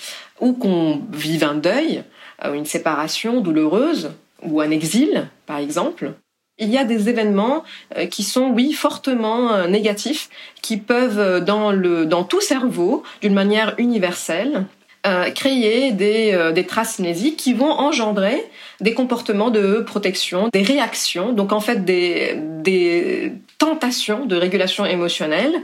[0.41, 2.05] ou qu'on vive un deuil,
[2.45, 4.11] une séparation douloureuse,
[4.43, 6.13] ou un exil, par exemple.
[6.59, 7.65] Il y a des événements
[8.11, 10.29] qui sont, oui, fortement négatifs,
[10.61, 14.67] qui peuvent, dans, le, dans tout cerveau, d'une manière universelle,
[15.05, 18.49] euh, créer des, euh, des traces mnésiques qui vont engendrer
[18.81, 25.55] des comportements de protection, des réactions, donc en fait des, des tentations de régulation émotionnelle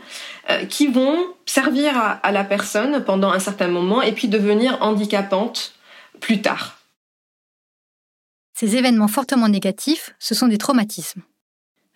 [0.51, 4.79] euh, qui vont servir à, à la personne pendant un certain moment et puis devenir
[4.81, 5.75] handicapantes
[6.21, 6.79] plus tard.
[8.55, 11.23] Ces événements fortement négatifs, ce sont des traumatismes.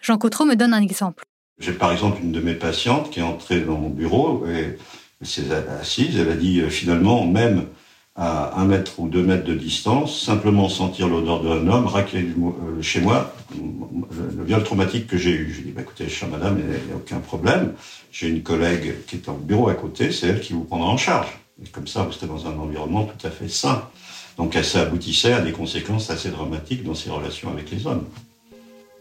[0.00, 1.24] Jean Cotreau me donne un exemple.
[1.58, 4.78] J'ai par exemple une de mes patientes qui est entrée dans mon bureau et
[5.26, 7.66] s'est assise, elle a dit euh, finalement, même
[8.14, 12.82] à un mètre ou deux mètres de distance, simplement sentir l'odeur d'un homme racler euh,
[12.82, 15.50] chez moi, le viol traumatique que j'ai eu.
[15.50, 17.72] Je lui ai dit, bah, écoutez, chère madame, il n'y a aucun problème.
[18.10, 20.98] J'ai une collègue qui est en bureau à côté, c'est elle qui vous prendra en
[20.98, 21.28] charge.
[21.64, 23.88] Et comme ça, vous êtes dans un environnement tout à fait sain.
[24.36, 28.04] Donc ça aboutissait à des conséquences assez dramatiques dans ses relations avec les hommes.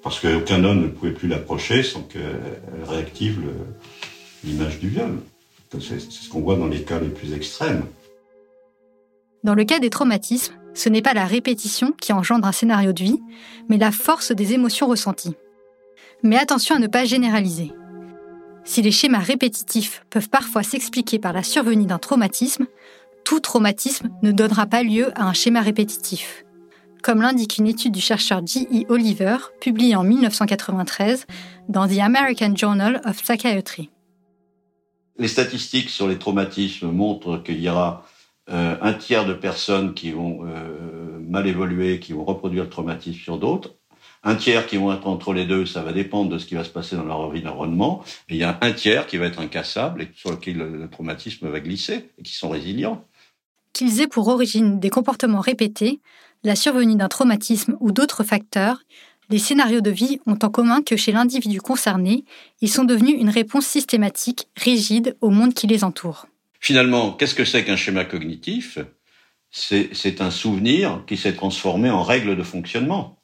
[0.03, 2.21] Parce qu'aucun homme ne pouvait plus l'approcher sans qu'elle
[2.87, 3.39] réactive
[4.43, 5.19] l'image du viol.
[5.79, 7.85] C'est ce qu'on voit dans les cas les plus extrêmes.
[9.43, 13.03] Dans le cas des traumatismes, ce n'est pas la répétition qui engendre un scénario de
[13.03, 13.21] vie,
[13.69, 15.35] mais la force des émotions ressenties.
[16.23, 17.71] Mais attention à ne pas généraliser.
[18.63, 22.67] Si les schémas répétitifs peuvent parfois s'expliquer par la survenue d'un traumatisme,
[23.23, 26.45] tout traumatisme ne donnera pas lieu à un schéma répétitif.
[27.01, 28.85] Comme l'indique une étude du chercheur G.E.
[28.89, 31.25] Oliver, publiée en 1993
[31.69, 33.89] dans The American Journal of Psychiatry.
[35.17, 38.05] Les statistiques sur les traumatismes montrent qu'il y aura
[38.49, 43.19] euh, un tiers de personnes qui vont euh, mal évoluer, qui vont reproduire le traumatisme
[43.19, 43.75] sur d'autres.
[44.23, 46.63] Un tiers qui vont être entre les deux, ça va dépendre de ce qui va
[46.63, 48.03] se passer dans leur environnement.
[48.29, 51.49] Et il y a un tiers qui va être incassable et sur lequel le, traumatisme
[51.49, 53.03] va glisser et qui sont résilients.
[53.73, 56.01] Qu'ils aient pour origine des comportements répétés,
[56.43, 58.83] la survenue d'un traumatisme ou d'autres facteurs,
[59.31, 62.25] les scénarios de vie ont en commun que chez l'individu concerné,
[62.59, 66.27] ils sont devenus une réponse systématique, rigide au monde qui les entoure.
[66.59, 68.77] Finalement, qu'est-ce que c'est qu'un schéma cognitif?
[69.49, 73.17] C'est un souvenir qui s'est transformé en règle de fonctionnement.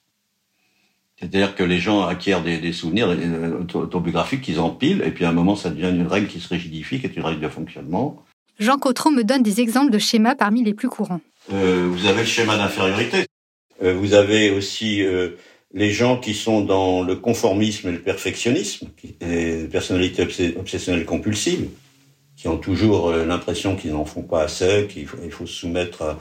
[1.20, 5.34] C'est-à-dire que les gens acquièrent des, souvenirs euh, autobiographiques qu'ils empilent, et puis à un
[5.34, 8.24] moment, ça devient une règle qui se rigidifie, qui est une règle de fonctionnement.
[8.60, 11.22] Jean Cotron me donne des exemples de schémas parmi les plus courants.
[11.52, 13.26] Euh, vous avez le schéma d'infériorité.
[13.82, 15.04] Euh, vous avez aussi
[15.78, 18.90] les gens qui sont dans le conformisme et le perfectionnisme,
[19.22, 20.24] les personnalités
[20.58, 21.70] obsessionnelles compulsives,
[22.36, 26.18] qui ont toujours euh, l'impression qu'ils n'en font pas assez, qu'il faut, se soumettre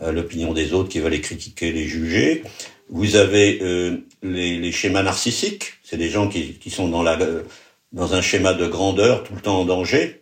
[0.00, 2.44] à, l'opinion des autres, qui va les critiquer, les juger.
[2.88, 7.18] Vous avez euh, les, schémas narcissiques, c'est des gens qui, sont la,
[7.92, 10.19] dans un schéma de grandeur, tout le temps en danger,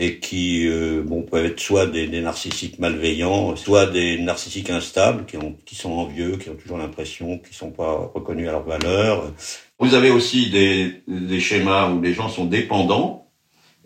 [0.00, 5.36] et qui euh, bon, peuvent être soit des, narcissiques malveillants, soit des narcissiques instables, qui,
[5.36, 9.32] ont, qui sont envieux, qui ont toujours l'impression qu'ils sont pas reconnus à leur valeur.
[9.80, 13.28] Vous avez aussi des, des schémas où les gens sont dépendants,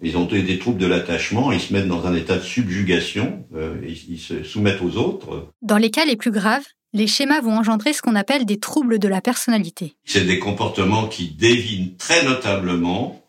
[0.02, 3.76] ils ont des troubles de l'attachement, ils se mettent dans un état de subjugation, euh,
[3.82, 5.48] ils, ils se soumettent aux autres.
[5.62, 8.98] Dans les cas les plus graves, les schémas vont engendrer ce qu'on appelle des troubles
[8.98, 9.94] de la personnalité.
[10.04, 13.21] C'est des comportements qui dévinent très notablement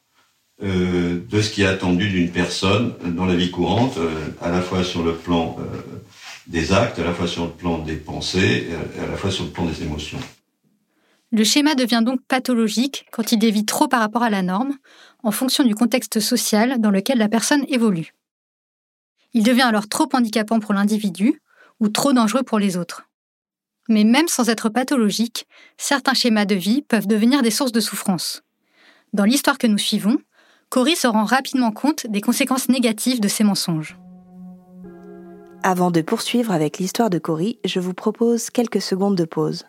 [0.63, 4.09] euh, de ce qui est attendu d'une personne dans la vie courante, euh,
[4.41, 5.63] à la fois sur le plan euh,
[6.47, 9.43] des actes, à la fois sur le plan des pensées, et à la fois sur
[9.43, 10.19] le plan des émotions.
[11.31, 14.77] Le schéma devient donc pathologique quand il dévie trop par rapport à la norme,
[15.23, 18.13] en fonction du contexte social dans lequel la personne évolue.
[19.33, 21.41] Il devient alors trop handicapant pour l'individu
[21.79, 23.09] ou trop dangereux pour les autres.
[23.89, 25.45] Mais même sans être pathologique,
[25.77, 28.43] certains schémas de vie peuvent devenir des sources de souffrance.
[29.11, 30.19] Dans l'histoire que nous suivons,
[30.73, 33.95] Cory se rend rapidement compte des conséquences négatives de ces mensonges.
[35.61, 39.65] Avant de poursuivre avec l'histoire de Cory, je vous propose quelques secondes de pause.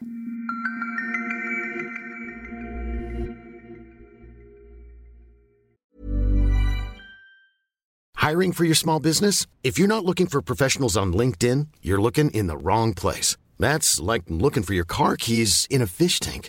[8.16, 9.44] Hiring for your small business?
[9.62, 13.36] If you're not looking for professionals on LinkedIn, you're looking in the wrong place.
[13.60, 16.48] That's like looking for your car keys in a fish tank.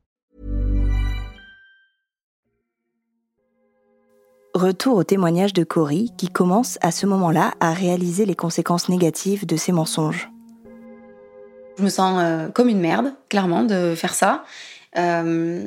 [4.53, 9.45] Retour au témoignage de Cory qui commence à ce moment-là à réaliser les conséquences négatives
[9.45, 10.29] de ses mensonges.
[11.77, 14.43] Je me sens euh, comme une merde, clairement, de faire ça.
[14.97, 15.65] Euh,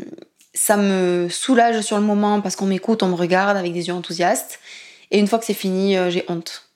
[0.52, 3.94] ça me soulage sur le moment parce qu'on m'écoute, on me regarde avec des yeux
[3.94, 4.60] enthousiastes.
[5.10, 6.68] Et une fois que c'est fini, euh, j'ai honte.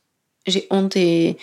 [0.47, 1.37] J'ai honte et,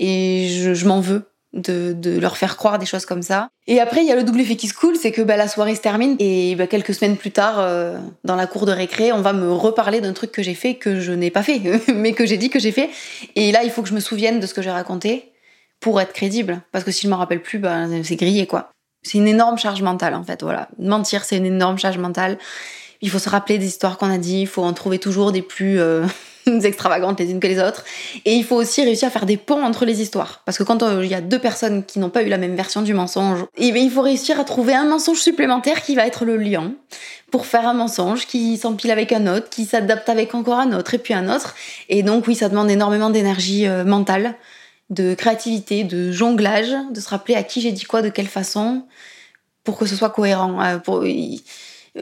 [0.00, 3.48] je m'en veux de, de, leur faire croire des choses comme ça.
[3.66, 5.48] Et après, il y a le double effet qui se coule, c'est que bah, la
[5.48, 9.12] soirée se termine et bah, quelques semaines plus tard, euh, dans la cour de récré,
[9.12, 11.60] on va me reparler d'un truc que j'ai fait que je n'ai pas fait,
[11.94, 12.90] mais que j'ai dit que j'ai fait.
[13.34, 15.32] Et là, il faut que je me souvienne de ce que j'ai raconté
[15.80, 16.60] pour être crédible.
[16.72, 18.70] Parce que si je m'en rappelle plus, bah, c'est grillé, quoi.
[19.02, 20.68] C'est une énorme charge mentale, en fait, voilà.
[20.78, 22.36] Mentir, c'est une énorme charge mentale.
[23.00, 25.42] Il faut se rappeler des histoires qu'on a dit, il faut en trouver toujours des
[25.42, 25.80] plus...
[25.80, 26.04] Euh,
[26.62, 27.84] extravagantes les unes que les autres.
[28.24, 30.42] Et il faut aussi réussir à faire des ponts entre les histoires.
[30.44, 32.56] Parce que quand euh, il y a deux personnes qui n'ont pas eu la même
[32.56, 36.06] version du mensonge, eh bien, il faut réussir à trouver un mensonge supplémentaire qui va
[36.06, 36.72] être le lien
[37.30, 40.94] pour faire un mensonge qui s'empile avec un autre, qui s'adapte avec encore un autre
[40.94, 41.54] et puis un autre.
[41.88, 44.34] Et donc oui, ça demande énormément d'énergie euh, mentale,
[44.90, 48.84] de créativité, de jonglage, de se rappeler à qui j'ai dit quoi, de quelle façon,
[49.64, 50.62] pour que ce soit cohérent.
[50.62, 51.04] Euh, pour,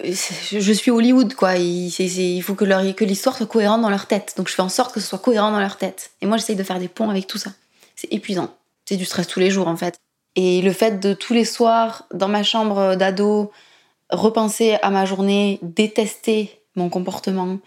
[0.04, 1.56] je suis Hollywood, quoi.
[1.56, 4.34] Il, faut que, que l'histoire soit cohérente dans leur tête.
[4.36, 6.10] Donc je fais en sorte que ce soit cohérent dans leur tête.
[6.20, 7.50] Et moi, j'essaye de faire des ponts avec tout ça.
[7.94, 8.54] C'est épuisant.
[8.84, 9.96] C'est du stress tous les jours, en fait.
[10.36, 13.50] Et le fait de tous les soirs, dans ma chambre d'ado,
[14.10, 17.58] repenser à ma journée, détester mon comportement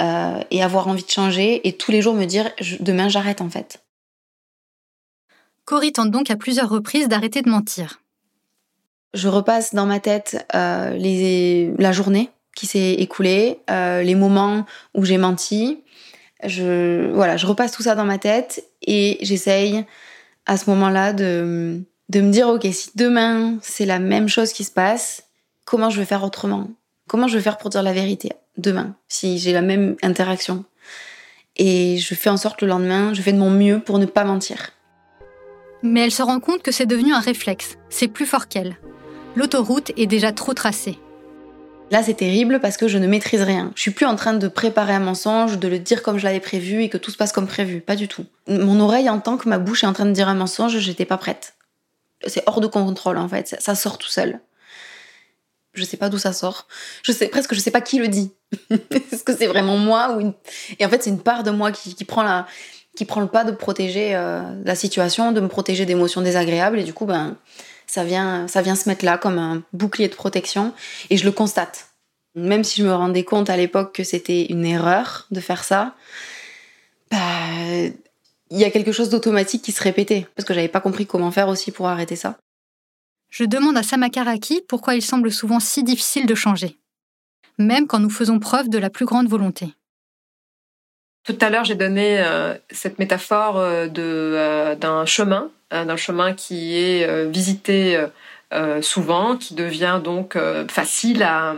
[0.00, 3.48] euh, et avoir envie de changer, et tous les jours me dire demain j'arrête, en
[3.48, 3.82] fait.
[5.64, 8.00] Cory tente donc à plusieurs reprises d'arrêter de mentir
[9.14, 15.04] je repasse dans ma tête euh, la journée qui s'est écoulée, euh, les moments où
[15.04, 15.82] j'ai menti.
[16.44, 19.84] Je, voilà, je repasse tout ça dans ma tête et j'essaye
[20.46, 24.64] à ce moment-là de, de me dire, ok, si demain c'est la même chose qui
[24.64, 25.24] se passe,
[25.64, 26.68] comment je vais faire autrement?
[27.08, 30.64] Comment je vais faire pour dire la vérité demain, si j'ai la même interaction?
[31.56, 34.24] Et je fais en sorte le lendemain, je fais de mon mieux pour ne pas
[34.24, 34.70] mentir.
[35.82, 38.76] Mais elle se rend compte que c'est devenu un réflexe, c'est plus fort qu'elle
[39.36, 40.98] l'autoroute est déjà trop tracée.
[41.90, 43.72] Là, c'est terrible parce que je ne maîtrise rien.
[43.74, 46.40] Je suis plus en train de préparer un mensonge, de le dire comme je l'avais
[46.40, 47.80] prévu et que tout se passe comme prévu.
[47.80, 48.24] Pas du tout.
[48.46, 51.18] Mon oreille entend que ma bouche est en train de dire un mensonge, j'étais pas
[51.18, 51.54] prête.
[52.26, 53.56] C'est hors de contrôle, en fait.
[53.58, 54.40] Ça sort tout seul.
[55.72, 56.68] Je sais pas d'où ça sort.
[57.02, 58.32] Je sais presque, je sais pas qui le dit.
[58.70, 60.32] Est-ce que c'est vraiment moi ou.
[60.78, 62.46] Et en fait, c'est une part de moi qui, prend la,
[62.94, 66.84] qui prend le pas de protéger euh, la situation, de me protéger d'émotions désagréables et
[66.84, 67.36] du coup, ben,
[67.90, 70.72] ça vient, ça vient se mettre là comme un bouclier de protection
[71.10, 71.88] et je le constate.
[72.36, 75.96] Même si je me rendais compte à l'époque que c'était une erreur de faire ça,
[77.10, 77.18] bah,
[78.50, 81.32] il y a quelque chose d'automatique qui se répétait parce que j'avais pas compris comment
[81.32, 82.38] faire aussi pour arrêter ça.
[83.28, 86.78] Je demande à Samakaraki pourquoi il semble souvent si difficile de changer,
[87.58, 89.74] même quand nous faisons preuve de la plus grande volonté.
[91.24, 96.32] Tout à l'heure, j'ai donné euh, cette métaphore euh, euh, d'un chemin euh, d'un chemin
[96.32, 98.04] qui est visité
[98.80, 100.36] souvent, qui devient donc
[100.68, 101.54] facile à,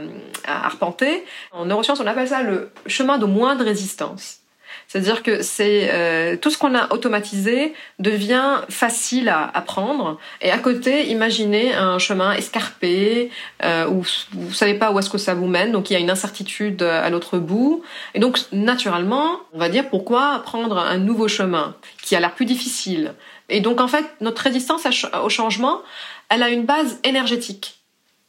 [0.47, 1.25] arpenter.
[1.51, 4.42] En neurosciences, on appelle ça le chemin de moindre résistance.
[4.89, 10.19] C'est-à-dire que c'est tout ce qu'on a automatisé devient facile à apprendre.
[10.41, 13.31] Et à côté, imaginez un chemin escarpé
[13.63, 16.11] où vous savez pas où est-ce que ça vous mène, donc il y a une
[16.11, 17.83] incertitude à l'autre bout.
[18.15, 22.47] Et donc naturellement, on va dire pourquoi prendre un nouveau chemin qui a l'air plus
[22.47, 23.15] difficile,
[23.53, 24.87] et donc en fait, notre résistance
[25.23, 25.83] au changement,
[26.29, 27.79] elle a une base énergétique.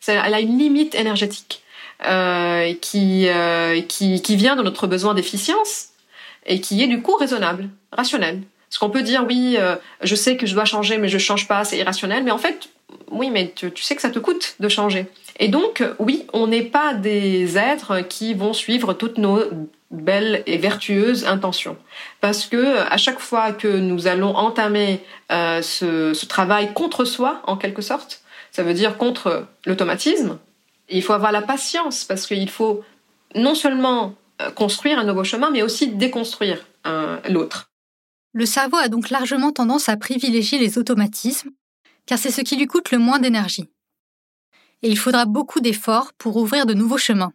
[0.06, 1.64] Elle a une limite énergétique
[2.06, 5.90] euh, qui, euh, qui, qui vient de notre besoin d'efficience
[6.46, 8.42] et qui est du coup raisonnable, rationnel.
[8.70, 11.48] Parce qu'on peut dire oui, euh, je sais que je dois changer, mais je change
[11.48, 12.24] pas, c'est irrationnel.
[12.24, 12.70] Mais en fait,
[13.12, 15.06] oui, mais tu, tu sais que ça te coûte de changer.
[15.40, 19.40] Et donc, oui, on n'est pas des êtres qui vont suivre toutes nos
[19.94, 21.78] belle et vertueuse intention.
[22.20, 27.42] Parce que à chaque fois que nous allons entamer euh, ce, ce, travail contre soi,
[27.46, 28.22] en quelque sorte,
[28.52, 30.40] ça veut dire contre l'automatisme,
[30.90, 32.84] il faut avoir la patience parce qu'il faut
[33.36, 34.16] non seulement
[34.52, 36.66] construire un nouveau chemin, mais aussi déconstruire
[37.30, 37.72] l'autre.
[38.34, 41.52] Le cerveau a donc largement tendance à privilégier les automatismes,
[42.06, 43.70] car c'est ce qui lui coûte le moins d'énergie.
[44.84, 47.32] et il faudra beaucoup d'efforts pour ouvrir de nouveaux chemins.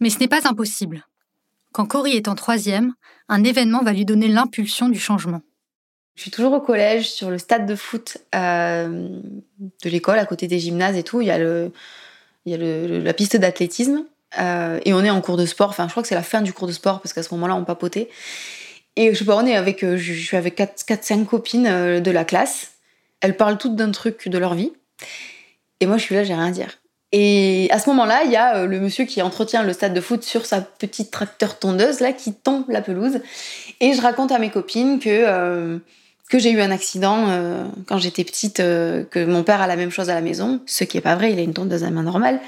[0.00, 1.04] Mais ce n'est pas impossible.
[1.72, 2.94] Quand Cory est en troisième,
[3.28, 5.42] un événement va lui donner l'impulsion du changement.
[6.14, 9.20] Je suis toujours au collège, sur le stade de foot euh,
[9.84, 11.20] de l'école, à côté des gymnases et tout.
[11.20, 11.72] Il y a, le,
[12.46, 14.04] il y a le, la piste d'athlétisme.
[14.38, 15.70] Euh, et on est en cours de sport.
[15.70, 17.54] Enfin, je crois que c'est la fin du cours de sport parce qu'à ce moment-là,
[17.54, 18.08] on papotait.
[18.96, 22.24] Et je sais pas, on est avec, euh, je suis avec 4-5 copines de la
[22.24, 22.72] classe.
[23.20, 24.72] Elles parlent toutes d'un truc de leur vie.
[25.80, 26.78] Et moi, je suis là, j'ai rien à dire.
[27.12, 30.00] Et à ce moment-là, il y a euh, le monsieur qui entretient le stade de
[30.00, 33.20] foot sur sa petite tracteur tondeuse là qui tombe la pelouse.
[33.80, 35.78] Et je raconte à mes copines que euh,
[36.28, 39.90] que j'ai eu un accident euh, quand j'étais petite, que mon père a la même
[39.90, 42.02] chose à la maison, ce qui est pas vrai, il a une tondeuse à main
[42.02, 42.38] normale.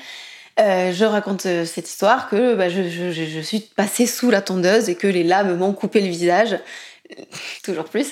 [0.92, 5.24] Je raconte cette histoire que bah, je, suis passée sous la tondeuse et que les
[5.24, 6.58] lames m'ont coupé le visage
[7.64, 8.08] toujours plus,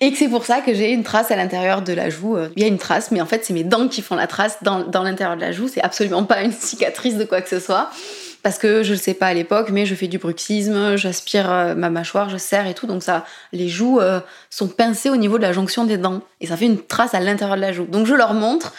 [0.00, 2.36] et que c'est pour ça que j'ai une trace à l'intérieur de la joue.
[2.56, 4.58] Il y a une trace, mais en fait c'est mes dents qui font la trace
[4.62, 7.90] dans, l'intérieur de la joue, c'est absolument pas une cicatrice de quoi que ce soit,
[8.42, 11.74] parce que je le sais pas à l'époque, mais je fais du bruxisme, j'aspire euh,
[11.74, 14.20] ma mâchoire, je serre et tout, donc ça, les joues euh,
[14.50, 17.20] sont pincées au niveau de la jonction des dents, et ça fait une trace à
[17.20, 17.84] l'intérieur de la joue.
[17.84, 18.72] Donc je leur montre,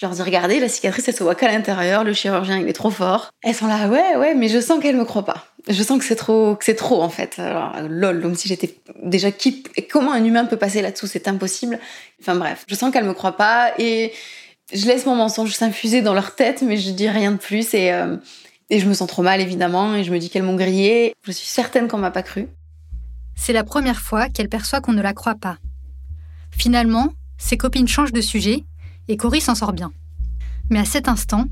[0.00, 2.72] je leur dis regardez, la cicatrice elle se voit qu'à l'intérieur, le chirurgien il est
[2.72, 3.28] trop fort.
[3.42, 5.44] Elles sont là ouais ouais, mais je sens qu'elles me croient pas.
[5.68, 7.38] Je sens que c'est trop que c'est trop en fait.
[7.38, 11.78] Alors, lol, comme si j'étais déjà qui comment un humain peut passer là-dessous, c'est impossible.
[12.18, 14.14] Enfin bref, je sens qu'elles me croient pas et
[14.72, 17.92] je laisse mon mensonge s'infuser dans leur tête, mais je dis rien de plus et
[17.92, 18.16] euh,
[18.70, 21.12] je me sens trop mal évidemment et je me dis qu'elles m'ont grillé.
[21.26, 22.48] Je suis certaine qu'on m'a pas cru.
[23.36, 25.58] C'est la première fois qu'elle perçoit qu'on ne la croit pas.
[26.56, 28.64] Finalement, ses copines changent de sujet
[29.10, 29.92] et Cory s'en sort bien.
[30.70, 31.46] Mais à cet instant,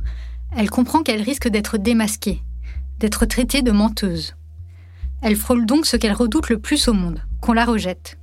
[0.56, 2.40] elle comprend qu'elle risque d'être démasquée,
[3.00, 4.36] d'être traitée de menteuse.
[5.22, 8.16] Elle frôle donc ce qu'elle redoute le plus au monde, qu'on la rejette.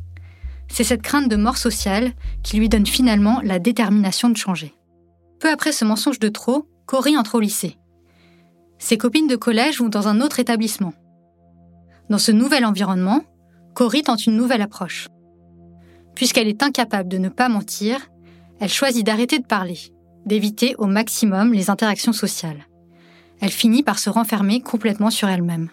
[0.70, 2.14] C'est cette crainte de mort sociale
[2.44, 4.74] qui lui donne finalement la détermination de changer.
[5.42, 7.78] Peu après ce mensonge de trop, Cory entre au lycée.
[8.80, 10.94] Ses copines de collège vont dans un autre établissement.
[12.10, 13.22] Dans ce nouvel environnement,
[13.74, 15.10] Cory tente une nouvelle approche.
[16.16, 18.00] Puisqu'elle est incapable de ne pas mentir,
[18.60, 19.78] elle choisit d'arrêter de parler,
[20.26, 22.66] d'éviter au maximum les interactions sociales.
[23.42, 25.70] Elle finit par se renfermer complètement sur elle-même.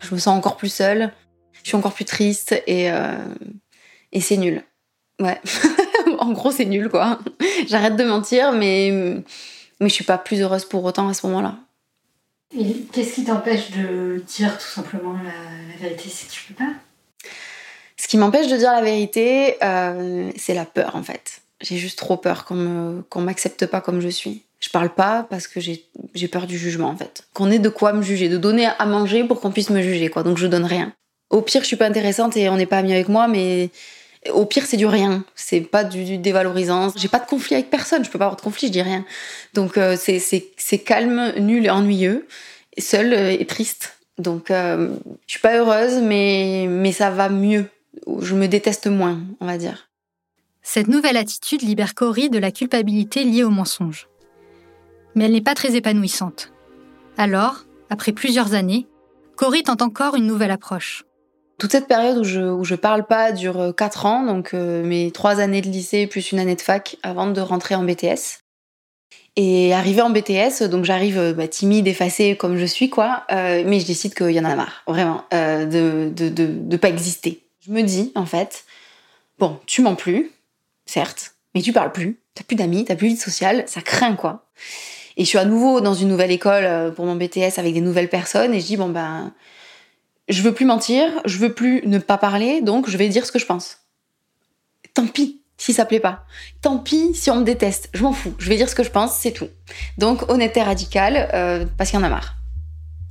[0.00, 1.12] Je me sens encore plus seule,
[1.62, 3.16] je suis encore plus triste et, euh,
[4.12, 4.62] et c'est nul.
[5.20, 5.40] Ouais,
[6.18, 7.18] en gros c'est nul quoi.
[7.66, 8.92] J'arrête de mentir mais,
[9.80, 11.56] mais je suis pas plus heureuse pour autant à ce moment-là.
[12.92, 16.70] qu'est-ce qui t'empêche de dire tout simplement la, vérité si tu peux pas?
[17.96, 21.37] Ce qui m'empêche de dire la vérité, euh, c'est la peur en fait.
[21.60, 24.42] J'ai juste trop peur qu'on m'accepte pas comme je suis.
[24.60, 27.22] Je parle pas parce que j'ai peur du jugement en fait.
[27.32, 30.08] Qu'on ait de quoi me juger, de donner à manger pour qu'on puisse me juger
[30.08, 30.22] quoi.
[30.22, 30.92] Donc je donne rien.
[31.30, 33.70] Au pire, je suis pas intéressante et on n'est pas amis avec moi, mais
[34.32, 35.24] au pire, c'est du rien.
[35.34, 36.92] C'est pas du, dévalorisant.
[36.96, 38.04] J'ai pas de conflit avec personne.
[38.04, 39.04] Je peux pas avoir de conflit, je dis rien.
[39.54, 42.26] Donc euh, c'est calme, nul et ennuyeux,
[42.78, 43.98] seul euh, et triste.
[44.18, 44.90] Donc euh,
[45.26, 47.66] je suis pas heureuse, mais mais ça va mieux.
[48.20, 49.87] Je me déteste moins, on va dire.
[50.70, 54.06] Cette nouvelle attitude libère Cory de la culpabilité liée au mensonge.
[55.14, 56.52] Mais elle n'est pas très épanouissante.
[57.16, 58.86] Alors, après plusieurs années,
[59.36, 61.04] Cory tente encore une nouvelle approche.
[61.58, 65.10] Toute cette période où je, où je parle pas dure 4 ans, donc euh, mes
[65.10, 68.40] 3 années de lycée plus une année de fac avant de rentrer en BTS.
[69.36, 73.64] Et arrivé en BTS, donc j'arrive euh, bah, timide, effacée comme je suis, quoi, euh,
[73.66, 77.42] mais je décide qu'il y en a marre, vraiment, de, de, de, de pas exister.
[77.66, 78.66] Je me dis, en fait,
[79.38, 80.30] bon, tu mens plus,
[80.88, 84.16] certes, mais tu parles plus, t'as plus d'amis, t'as plus de vie sociale, ça craint
[84.16, 84.48] quoi.
[85.16, 87.80] Et je suis à nouveau dans une nouvelle école euh, pour mon BTS avec des
[87.80, 89.32] nouvelles personnes et je dis bon ben
[90.28, 93.32] je veux plus mentir, je veux plus ne pas parler, donc je vais dire ce
[93.32, 93.78] que je pense.
[94.94, 96.24] Tant pis si ça plaît pas.
[96.62, 98.32] Tant pis si on me déteste, je m'en fous.
[98.38, 99.48] Je vais dire ce que je pense, c'est tout.
[99.98, 102.36] Donc honnêteté radicale euh, parce qu'il y en a marre.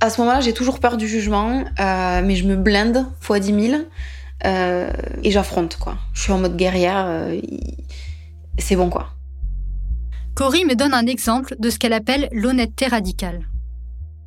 [0.00, 3.68] À ce moment-là, j'ai toujours peur du jugement, euh, mais je me blinde fois 10
[3.70, 3.82] 000
[4.46, 4.90] euh,
[5.22, 5.96] et j'affronte quoi.
[6.14, 7.40] Je suis en mode guerrière, euh,
[8.58, 9.08] c'est bon quoi.
[10.34, 13.40] Cory me donne un exemple de ce qu'elle appelle l'honnêteté radicale.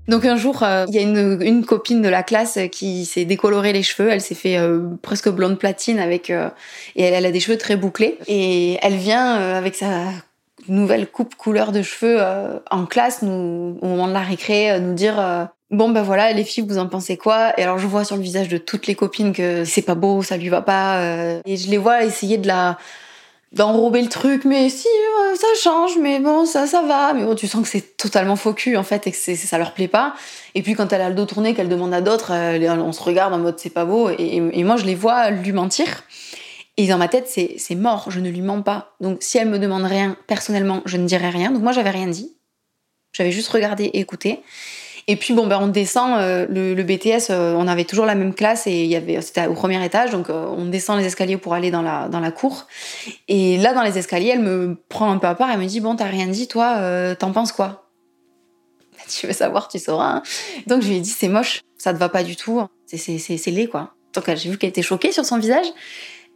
[0.09, 3.71] Donc un jour, euh, il y a une, copine de la classe qui s'est décoloré
[3.71, 4.09] les cheveux.
[4.09, 4.57] Elle s'est fait
[5.01, 8.17] presque blonde platine avec et elle, a des cheveux très bouclés.
[8.27, 10.07] Et elle vient avec sa
[10.67, 12.19] nouvelle coupe couleur de cheveux
[12.69, 16.65] en classe, nous, au moment de la récré, nous dire Bon ben voilà, les filles,
[16.67, 17.57] vous en pensez quoi?
[17.57, 20.21] Et alors je vois sur le visage de toutes les copines que c'est pas beau,
[20.21, 20.99] ça lui va pas.
[20.99, 22.77] Euh, et je les vois essayer de la
[23.53, 27.13] d'enrober le truc, mais si euh, ça change, mais bon ça ça va.
[27.13, 29.57] Mais bon, tu sens que c'est totalement faux cul en fait et que c'est, ça
[29.57, 30.13] leur plaît pas.
[30.55, 33.33] Et puis quand elle a le dos tourné, qu'elle demande à d'autres, on se regarde
[33.33, 34.09] en mode c'est pas beau.
[34.09, 36.03] Et, moi je les vois lui mentir.
[36.75, 38.95] Et dans ma tête, c'est mort, je ne lui mens pas.
[38.99, 41.51] Donc si elle me demande rien, personnellement, je ne dirai rien.
[41.51, 42.35] Donc moi, j'avais rien dit.
[43.13, 44.41] J'avais juste regardé et écouté.
[45.11, 47.31] Et puis bon, ben on descend euh, le, BTS.
[47.31, 50.11] Euh, on avait toujours la même classe et il y avait c'était au premier étage,
[50.11, 52.65] donc euh, on descend les escaliers pour aller dans la dans la cour.
[53.27, 55.51] Et là, dans les escaliers, elle me prend un peu à part.
[55.51, 57.89] Elle me dit bon, t'as rien dit, toi, t'en penses quoi?
[59.09, 60.17] Tu veux savoir, tu sauras.
[60.17, 60.23] Hein.
[60.67, 62.61] Donc je lui ai dit c'est moche, ça te va pas du tout.
[62.85, 63.93] C'est c'est c'est laid quoi.
[64.13, 65.65] Donc j'ai vu qu'elle était choquée sur son visage.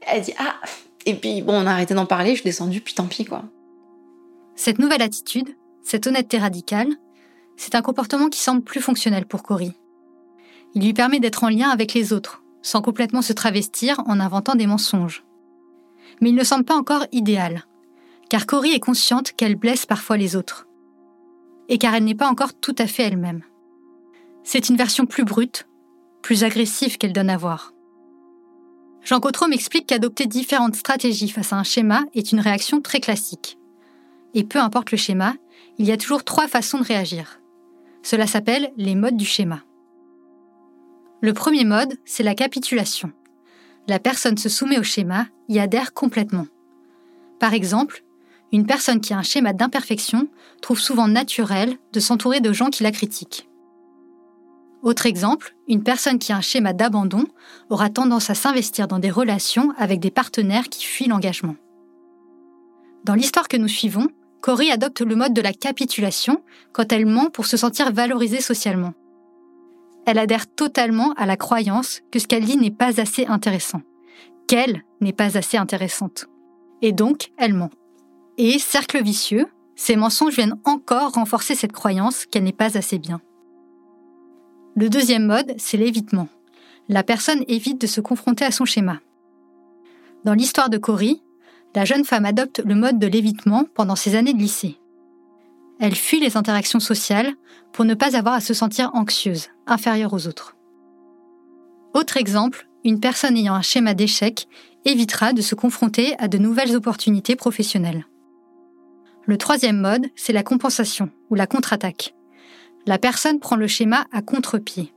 [0.05, 0.55] Elle dit ah.
[1.05, 2.32] Et puis bon, on a arrêté d'en parler.
[2.32, 3.43] Je suis descendue, puis tant pis quoi.
[4.57, 5.47] Cette nouvelle attitude,
[5.82, 6.89] cette honnêteté radicale,
[7.58, 9.74] c'est un comportement qui semble plus fonctionnel pour Cory.
[10.74, 14.56] Il lui permet d'être en lien avec les autres, sans complètement se travestir en inventant
[14.56, 15.24] des mensonges.
[16.22, 17.66] Mais il ne semble pas encore idéal,
[18.30, 20.68] car Cory est consciente qu'elle blesse parfois les autres,
[21.70, 23.43] et car elle n'est pas encore tout à fait elle-même.
[24.43, 25.68] C'est une version plus brute,
[26.22, 27.74] plus agressive qu'elle donne à voir.
[29.03, 33.60] Jean Cotreau m'explique qu'adopter différentes stratégies face à un schéma est une réaction très classique.
[34.34, 35.36] Et peu importe le schéma,
[35.78, 37.39] il y a toujours trois façons de réagir.
[38.06, 39.64] Cela s'appelle les modes du schéma.
[41.22, 43.12] Le premier mode, c'est la capitulation.
[43.88, 46.45] La personne se soumet au schéma, y adhère complètement.
[47.39, 48.03] Par exemple,
[48.51, 50.28] une personne qui a un schéma d'imperfection
[50.62, 53.49] trouve souvent naturel de s'entourer de gens qui la critiquent.
[54.84, 57.26] Autre exemple, une personne qui a un schéma d'abandon
[57.72, 61.56] aura tendance à s'investir dans des relations avec des partenaires qui fuient l'engagement.
[63.03, 64.10] Dans l'histoire que nous suivons,
[64.45, 68.93] Cory adopte le mode de la capitulation quand elle ment pour se sentir valorisée socialement.
[70.05, 73.81] Elle adhère totalement à la croyance que ce qu'elle dit n'est pas assez intéressant,
[74.47, 76.27] qu'elle n'est pas assez intéressante.
[76.83, 77.71] Et donc, elle ment.
[78.37, 83.21] Et, cercle vicieux, ces mensonges viennent encore renforcer cette croyance qu'elle n'est pas assez bien.
[84.75, 86.27] Le deuxième mode, c'est l'évitement.
[86.87, 88.99] La personne évite de se confronter à son schéma.
[90.23, 91.23] Dans l'histoire de Cory,
[91.76, 94.80] la jeune femme adopte le mode de l'évitement pendant ses années de lycée.
[95.80, 97.34] Elle fuit les interactions sociales
[97.73, 100.55] pour ne pas avoir à se sentir anxieuse, inférieure aux autres.
[101.93, 104.47] Autre exemple, une personne ayant un schéma d'échec
[104.86, 108.05] évitera de se confronter à de nouvelles opportunités professionnelles.
[109.26, 112.15] Le troisième mode, c'est la compensation ou la contre-attaque.
[112.86, 114.93] La personne prend le schéma à contre-pied.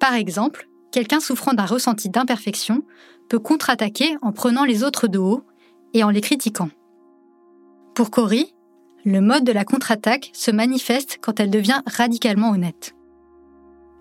[0.00, 2.82] Par exemple, quelqu'un souffrant d'un ressenti d'imperfection
[3.28, 5.44] peut contre-attaquer en prenant les autres de haut
[5.94, 6.70] et en les critiquant.
[7.94, 8.54] Pour Cory,
[9.04, 12.94] le mode de la contre-attaque se manifeste quand elle devient radicalement honnête.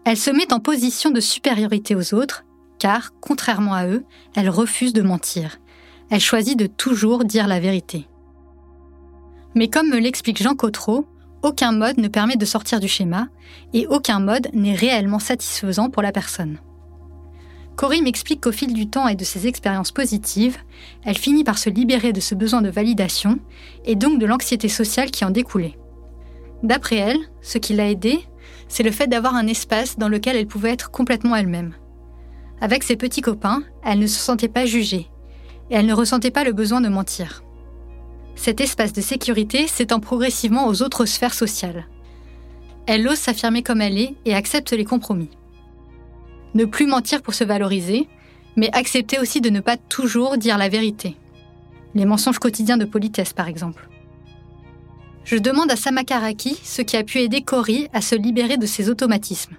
[0.06, 2.46] Elle se met en position de supériorité aux autres,
[2.80, 4.04] car, contrairement à eux,
[4.36, 5.58] elle refuse de mentir.
[6.10, 8.08] Elle choisit de toujours dire la vérité.
[9.56, 11.06] Mais comme me l'explique Jean Cotreau,
[11.44, 13.28] aucun mode ne permet de sortir du schéma,
[13.74, 16.60] et aucun mode n'est réellement satisfaisant pour la personne.
[17.80, 20.58] Cory m'explique qu'au fil du temps et de ses expériences positives,
[21.06, 23.40] elle finit par se libérer de ce besoin de validation
[23.86, 25.80] et donc de l'anxiété sociale qui en découlait.
[26.62, 28.20] D'après elle, ce qui l'a aidée,
[28.68, 31.74] c'est le fait d'avoir un espace dans lequel elle pouvait être complètement elle-même.
[32.60, 35.08] Avec ses petits copains, elle ne se sentait pas jugée
[35.70, 37.46] et elle ne ressentait pas le besoin de mentir.
[38.36, 41.88] Cet espace de sécurité s'étend progressivement aux autres sphères sociales.
[42.88, 45.30] Elle ose s'affirmer comme elle est et accepte les compromis
[46.54, 48.08] ne plus mentir pour se valoriser,
[48.56, 51.16] mais accepter aussi de ne pas toujours dire la vérité.
[51.96, 53.90] Les mensonges quotidiens de politesse, par exemple.
[55.24, 58.90] Je demande à Samakaraki ce qui a pu aider Cory à se libérer de ses
[58.90, 59.56] automatismes.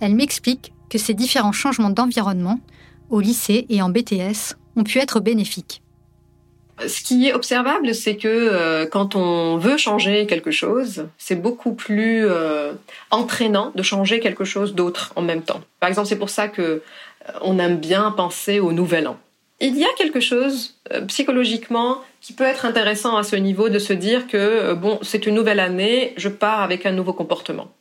[0.00, 2.60] Elle m'explique que ces différents changements d'environnement,
[3.08, 5.82] au lycée et en BTS, ont pu être bénéfiques.
[6.84, 11.72] Ce qui est observable, c'est que euh, quand on veut changer quelque chose, c'est beaucoup
[11.72, 12.72] plus euh,
[13.10, 15.62] entraînant de changer quelque chose d'autre en même temps.
[15.80, 16.80] Par exemple, c'est pour ça que euh,
[17.40, 19.16] on aime bien penser au nouvel an.
[19.58, 20.74] Il y a quelque chose
[21.08, 25.34] psychologiquement qui peut être intéressant à ce niveau de se dire que bon, c'est une
[25.34, 27.72] nouvelle année, je pars avec un nouveau comportement.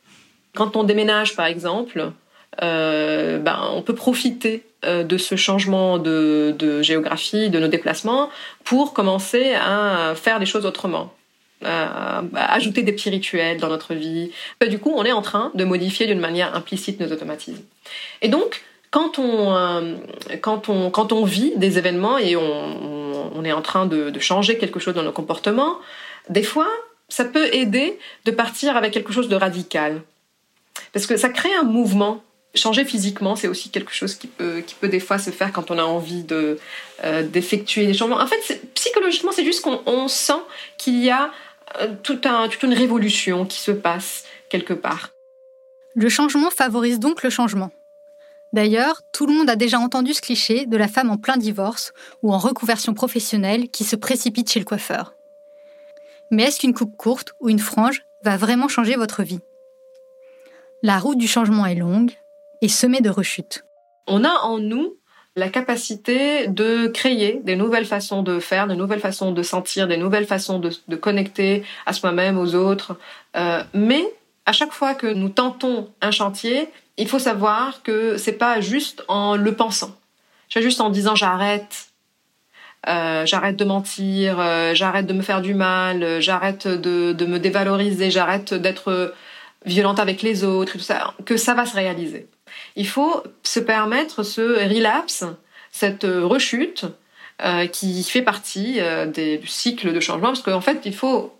[0.55, 2.13] Quand on déménage, par exemple,
[2.61, 8.29] ben, on peut profiter euh, de ce changement de, géographie, de nos déplacements,
[8.63, 11.13] pour commencer à faire les choses autrement.
[11.63, 14.31] À, ajouter des petits rituels dans notre vie.
[14.69, 17.63] Du coup, on est en train de modifier d'une manière implicite nos automatismes.
[18.21, 18.63] Et donc,
[18.95, 19.95] quand on, euh,
[20.41, 24.57] quand on, quand on vit des événements et on, est en train de, de, changer
[24.57, 25.77] quelque chose dans nos comportements,
[26.29, 26.69] des fois,
[27.09, 30.01] ça peut aider de partir avec quelque chose de radical.
[30.93, 32.23] Parce que ça crée un mouvement
[32.55, 35.83] changer physiquement, c'est aussi quelque chose qui peut, des fois se faire quand on a
[35.83, 38.19] envie euh, d'effectuer des changements.
[38.19, 40.41] En fait, psychologiquement, c'est juste qu'on sent
[40.77, 41.31] qu'il y a
[41.81, 45.11] euh, tout un, toute une révolution qui se passe quelque part.
[45.95, 47.71] Le changement favorise donc le changement.
[48.53, 51.93] D'ailleurs, tout le monde a déjà entendu ce cliché de la femme en plein divorce
[52.21, 55.13] ou en reconversion professionnelle qui se précipite chez le coiffeur.
[56.31, 59.41] Mais est-ce qu'une coupe courte ou une frange va vraiment changer votre vie?
[60.81, 62.11] La route du changement est longue
[62.69, 63.63] semée de rechutes.
[64.07, 64.95] On a en nous
[65.35, 69.97] la capacité de créer des nouvelles façons de faire, des nouvelles façons de sentir, des
[69.97, 72.97] nouvelles façons de, connecter à soi-même, aux autres.
[73.35, 74.03] Euh, mais
[74.45, 79.03] à chaque fois que nous tentons un chantier, il faut savoir que c'est pas juste
[79.09, 79.93] en le pensant.
[80.49, 81.89] C'est juste en disant j'arrête,
[82.87, 88.09] euh, j'arrête de mentir, euh, j'arrête de me faire du mal, j'arrête de, me dévaloriser,
[88.09, 89.13] j'arrête d'être
[89.65, 90.77] violente avec les autres,
[91.25, 92.29] que ça va se réaliser
[92.75, 95.25] il faut se permettre ce relapse,
[95.71, 96.85] cette rechute
[97.41, 101.37] euh, qui fait partie euh, du cycle de changement, parce qu'en fait, il faut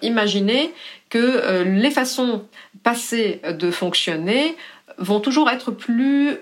[0.00, 0.72] imaginer
[1.10, 2.48] que euh, les façons
[2.82, 4.56] passées de fonctionner
[4.96, 6.38] vont toujours être plus,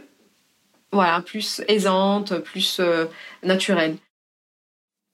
[0.93, 2.81] voilà, plus aisantes, plus
[3.43, 3.97] naturelles.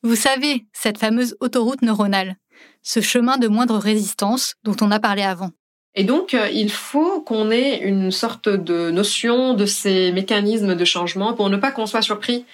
[0.03, 2.37] Vous savez, cette fameuse autoroute neuronale,
[2.83, 5.53] ce chemin de moindre résistance dont on a parlé avant.
[5.99, 10.85] Et donc, euh, il faut qu'on ait une sorte de notion de ces mécanismes de
[10.85, 12.45] changement pour ne pas qu'on soit surpris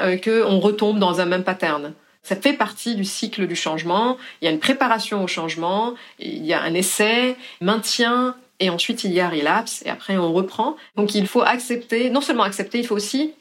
[0.00, 1.94] euh, qu'on retombe dans un même pattern.
[2.22, 4.18] Ça fait partie du cycle du changement.
[4.40, 9.02] Il y a une préparation au changement, il y a un essai, maintien, et ensuite
[9.02, 10.76] il y a relapse, et après on reprend.
[10.94, 13.34] Donc il faut accepter, non seulement accepter, il faut aussi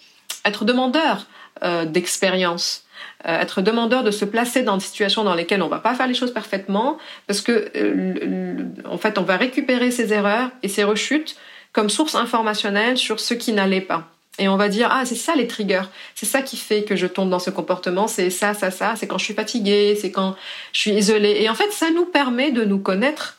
[0.44, 1.28] être demandeur
[1.62, 2.84] euh, d'expérience.
[3.28, 6.08] Euh, être demandeur de se placer dans des situations dans lesquelles on va pas faire
[6.08, 6.98] les choses parfaitement,
[7.28, 11.36] parce que euh, en fait, on va récupérer ces erreurs et ces rechutes
[11.72, 14.08] comme source informationnelle sur ce qui n'allait pas.
[14.40, 15.84] Et on va dire ah c'est ça les triggers,
[16.16, 19.06] c'est ça qui fait que je tombe dans ce comportement, c'est ça ça ça, c'est
[19.06, 20.36] quand je suis fatiguée, c'est quand
[20.74, 21.38] je suis isolée.
[21.42, 23.38] Et en fait ça nous permet de nous connaître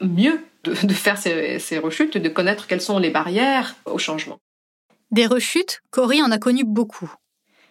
[0.00, 4.38] mieux, de, de faire ces, ces rechutes, de connaître quelles sont les barrières au changement.
[5.10, 7.12] Des rechutes, Cory en a connu beaucoup.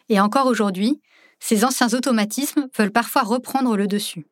[0.10, 1.00] Et encore aujourd'hui,
[1.40, 4.26] ces anciens automatismes veulent parfois reprendre le dessus.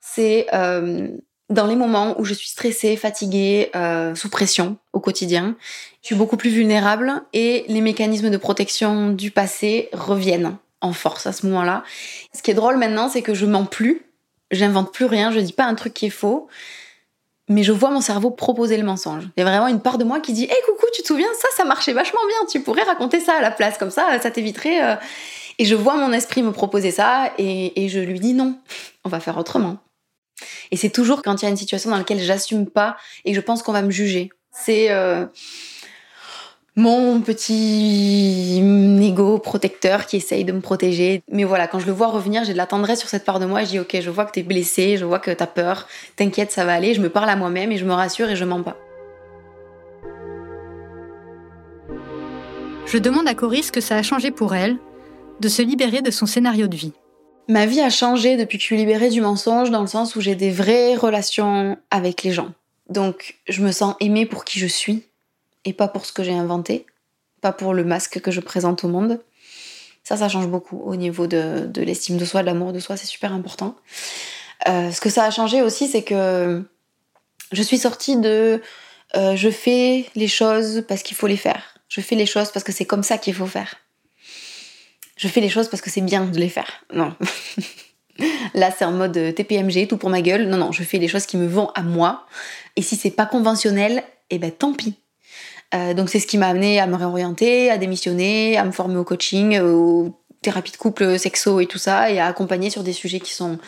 [0.00, 1.08] C'est euh,
[1.48, 5.56] dans les moments où je suis stressée, fatiguée, euh, sous pression au quotidien,
[6.02, 11.26] je suis beaucoup plus vulnérable et les mécanismes de protection du passé reviennent en force
[11.26, 11.84] à ce moment-là.
[12.34, 14.02] Ce qui est drôle maintenant, c'est que je mens plus,
[14.50, 16.48] j'invente plus rien, je dis pas un truc qui est faux,
[17.48, 19.28] mais je vois mon cerveau proposer le mensonge.
[19.36, 21.28] Il y a vraiment une part de moi qui dit "Hé coucou, tu te souviens?
[21.40, 24.30] Ça ça marchait vachement bien, tu pourrais raconter ça à la place comme ça ça
[24.32, 24.96] t'éviterait euh,
[25.58, 28.58] et je vois mon esprit me proposer ça et, je lui dis non,
[29.04, 29.78] on va faire autrement.
[30.70, 33.40] Et c'est toujours quand il y a une situation dans laquelle j'assume pas et je
[33.40, 34.30] pense qu'on va me juger.
[34.52, 35.24] C'est euh,
[36.74, 38.60] mon petit
[39.02, 41.22] ego protecteur qui essaye de me protéger.
[41.30, 43.46] Mais voilà, quand je le vois revenir, j'ai de la tendresse sur cette part de
[43.46, 43.64] moi.
[43.64, 46.66] Je dis ok, je vois que t'es blessé, je vois que t'as peur, t'inquiète, ça
[46.66, 46.92] va aller.
[46.92, 48.76] Je me parle à moi-même et je me rassure et je mens pas.
[52.84, 54.76] Je demande à Coris ce que ça a changé pour elle
[55.40, 56.92] de se libérer de son scénario de vie.
[57.48, 60.20] Ma vie a changé depuis que je suis libérée du mensonge dans le sens où
[60.20, 62.52] j'ai des vraies relations avec les gens.
[62.88, 65.04] Donc je me sens aimée pour qui je suis
[65.64, 66.86] et pas pour ce que j'ai inventé,
[67.40, 69.20] pas pour le masque que je présente au monde.
[70.02, 73.06] Ça, ça change beaucoup au niveau de, l'estime de soi, de l'amour de soi, c'est
[73.06, 73.76] super important.
[74.68, 76.64] Euh, ce que ça a changé aussi, c'est que
[77.52, 78.60] je suis sortie de
[79.16, 81.74] euh, je fais les choses parce qu'il faut les faire.
[81.88, 83.76] Je fais les choses parce que c'est comme ça qu'il faut faire
[85.16, 86.84] je fais les choses parce que c'est bien de les faire.
[86.92, 87.14] Non.
[88.54, 90.48] Là, c'est en mode euh, TPMG, tout pour ma gueule.
[90.48, 92.26] Non, non, je fais les choses qui me vont à moi.
[92.76, 94.94] Et si c'est pas conventionnel, eh ben tant pis.
[95.74, 98.96] Euh, donc c'est ce qui m'a amené à me réorienter, à démissionner, à me former
[98.96, 102.92] au coaching, aux thérapies de couple, sexo et tout ça, et à accompagner sur des
[102.92, 103.58] sujets qui sont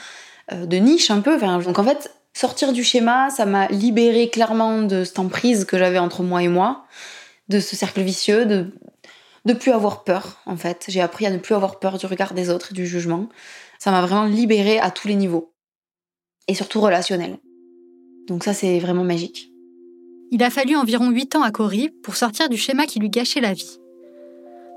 [0.52, 1.38] euh, de niche un peu.
[1.38, 5.98] donc en fait, sortir du schéma, ça m'a libéré clairement de cette emprise que j'avais
[5.98, 6.84] entre moi et moi,
[7.48, 8.70] de ce cercle vicieux, de
[9.48, 10.84] de plus avoir peur, en fait.
[10.88, 13.28] J'ai appris à ne plus avoir peur du regard des autres et du jugement.
[13.78, 15.54] Ça m'a vraiment libérée à tous les niveaux.
[16.48, 17.38] Et surtout relationnel.
[18.28, 19.50] Donc ça, c'est vraiment magique.
[20.30, 23.40] Il a fallu environ 8 ans à Cory pour sortir du schéma qui lui gâchait
[23.40, 23.78] la vie.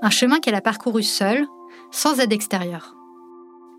[0.00, 1.46] Un chemin qu'elle a parcouru seule,
[1.90, 2.94] sans aide extérieure.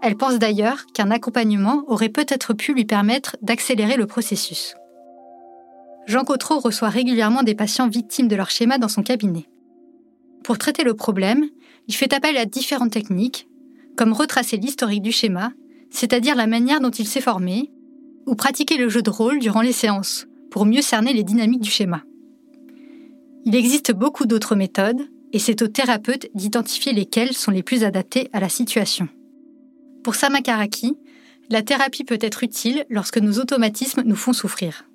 [0.03, 4.75] Elle pense d'ailleurs qu'un accompagnement aurait peut-être pu lui permettre d'accélérer le processus.
[6.05, 9.47] Jean Cotreau reçoit régulièrement des patients victimes de leur schéma dans son cabinet.
[10.43, 11.45] Pour traiter le problème,
[11.87, 13.47] il fait appel à différentes techniques,
[13.95, 15.53] comme retracer l'historique du schéma,
[15.89, 17.71] c'est-à-dire la manière dont il s'est formé,
[18.25, 21.69] ou pratiquer le jeu de rôle durant les séances, pour mieux cerner les dynamiques du
[21.69, 22.03] schéma.
[23.45, 28.29] Il existe beaucoup d'autres méthodes, et c'est au thérapeute d'identifier lesquelles sont les plus adaptées
[28.33, 29.07] à la situation.
[30.03, 30.97] Pour Samakaraki,
[31.49, 34.85] la thérapie peut être utile lorsque nos automatismes nous font souffrir.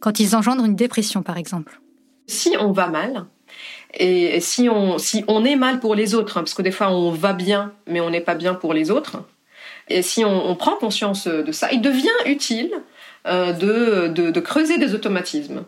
[0.00, 1.80] Quand ils engendrent une dépression, par exemple.
[2.26, 3.26] Si on va mal,
[3.94, 6.90] Et si on, si on est mal pour les autres, hein, parce que des fois
[6.90, 9.18] on va bien, mais on n'est pas bien pour les autres,
[9.88, 12.72] et si on, prend conscience de ça, il devient utile
[13.26, 15.64] euh, de, de, de, creuser des automatismes.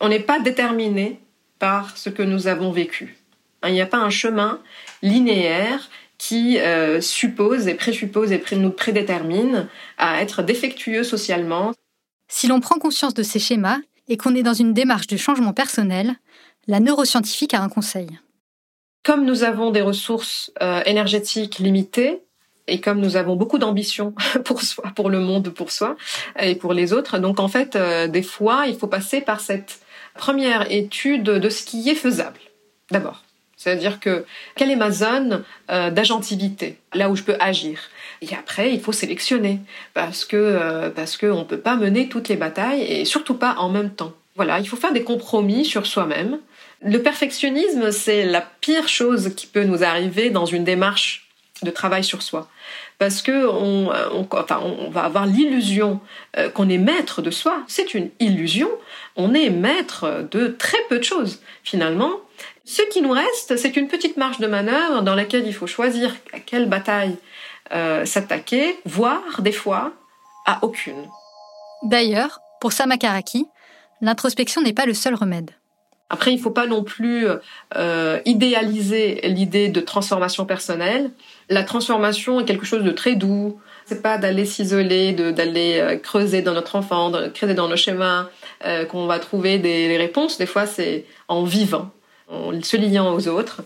[0.00, 1.18] On n'est pas déterminé
[1.58, 3.16] par ce que nous avons vécu.
[3.62, 4.60] Hein, il n'y a pas un chemin
[5.02, 9.68] linéaire qui euh, suppose et présuppose et nous prédétermine
[9.98, 11.72] à être défectueux socialement.
[12.28, 13.78] Si l'on prend conscience de ces schémas
[14.08, 16.14] et qu'on est dans une démarche de changement personnel,
[16.66, 18.08] la neuroscientifique a un conseil.
[19.02, 22.22] Comme nous avons des ressources euh, énergétiques limitées,
[22.66, 25.96] et comme nous avons beaucoup d'ambition pour soi, pour le monde, pour soi
[26.38, 29.80] et pour les autres, donc en fait, euh, des fois, il faut passer par cette
[30.14, 32.38] première étude de ce qui est faisable.
[32.90, 33.22] D'abord,
[33.56, 34.24] c'est-à-dire que
[34.56, 37.80] quelle est ma zone euh, d'agentivité, là où je peux agir?
[38.20, 39.60] Et après, il faut sélectionner
[39.92, 43.90] parce que euh, parce peut pas mener toutes les batailles et surtout pas en même
[43.90, 44.12] temps.
[44.36, 46.38] Voilà, il faut faire des compromis sur soi-même.
[46.84, 51.30] Le perfectionnisme, c'est la pire chose qui peut nous arriver dans une démarche
[51.62, 52.46] de travail sur soi.
[52.98, 53.90] Parce que on,
[54.90, 56.00] va avoir l'illusion
[56.36, 57.62] euh, qu'on est maître de soi.
[57.68, 58.68] C'est une illusion.
[59.16, 62.12] On est maître de très peu de choses, finalement.
[62.66, 66.14] Ce qui nous reste, c'est une petite marge de manœuvre dans laquelle il faut choisir
[66.34, 67.16] à quelle bataille
[67.72, 69.92] euh, s'attaquer, voire des fois
[70.44, 71.08] à aucune.
[71.82, 73.46] D'ailleurs, pour Samakaraki,
[74.02, 75.50] l'introspection n'est pas le seul remède.
[76.10, 77.26] Après, il ne faut pas non plus
[77.76, 81.10] euh, idéaliser l'idée de transformation personnelle.
[81.48, 83.58] La transformation est quelque chose de très doux.
[83.86, 88.28] C'est pas d'aller s'isoler, d'aller euh, creuser dans notre enfant, de creuser dans nos schémas,
[88.66, 90.36] euh, qu'on va trouver des réponses.
[90.36, 91.90] Des fois, c'est en vivant,
[92.30, 93.62] en se liant aux autres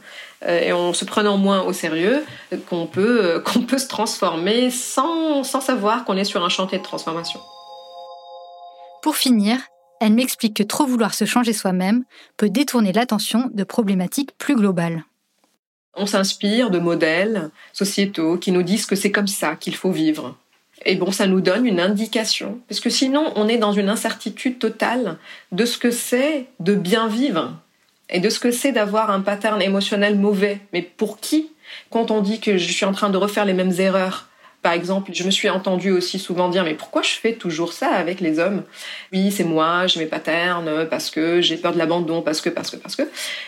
[0.46, 2.24] et en se prenant moins au sérieux
[2.68, 6.84] qu'on peut qu'on peut se transformer sans sans savoir qu'on est sur un chantier de
[6.84, 7.40] transformation.
[9.02, 9.58] Pour finir,
[10.00, 12.04] elle m'explique que trop vouloir se changer soi-même
[12.36, 15.04] peut détourner l'attention de problématiques plus globales.
[15.94, 20.36] On s'inspire de modèles sociétaux qui nous disent que c'est comme ça qu'il faut vivre.
[20.84, 24.60] Et bon, ça nous donne une indication, parce que sinon on est dans une incertitude
[24.60, 25.18] totale
[25.50, 27.58] de ce que c'est de bien vivre
[28.10, 30.60] et de ce que c'est d'avoir un pattern émotionnel mauvais.
[30.72, 31.50] Mais pour qui?
[31.90, 34.27] Quand on dit que je suis en train de refaire les mêmes erreurs,
[34.62, 37.88] par exemple, je me suis entendue aussi souvent dire mais pourquoi je fais toujours ça
[37.90, 38.64] avec les hommes?
[39.12, 42.70] Oui, c'est moi, j'ai mes patterns parce que j'ai peur de l'abandon, parce que parce
[42.70, 43.02] que parce que.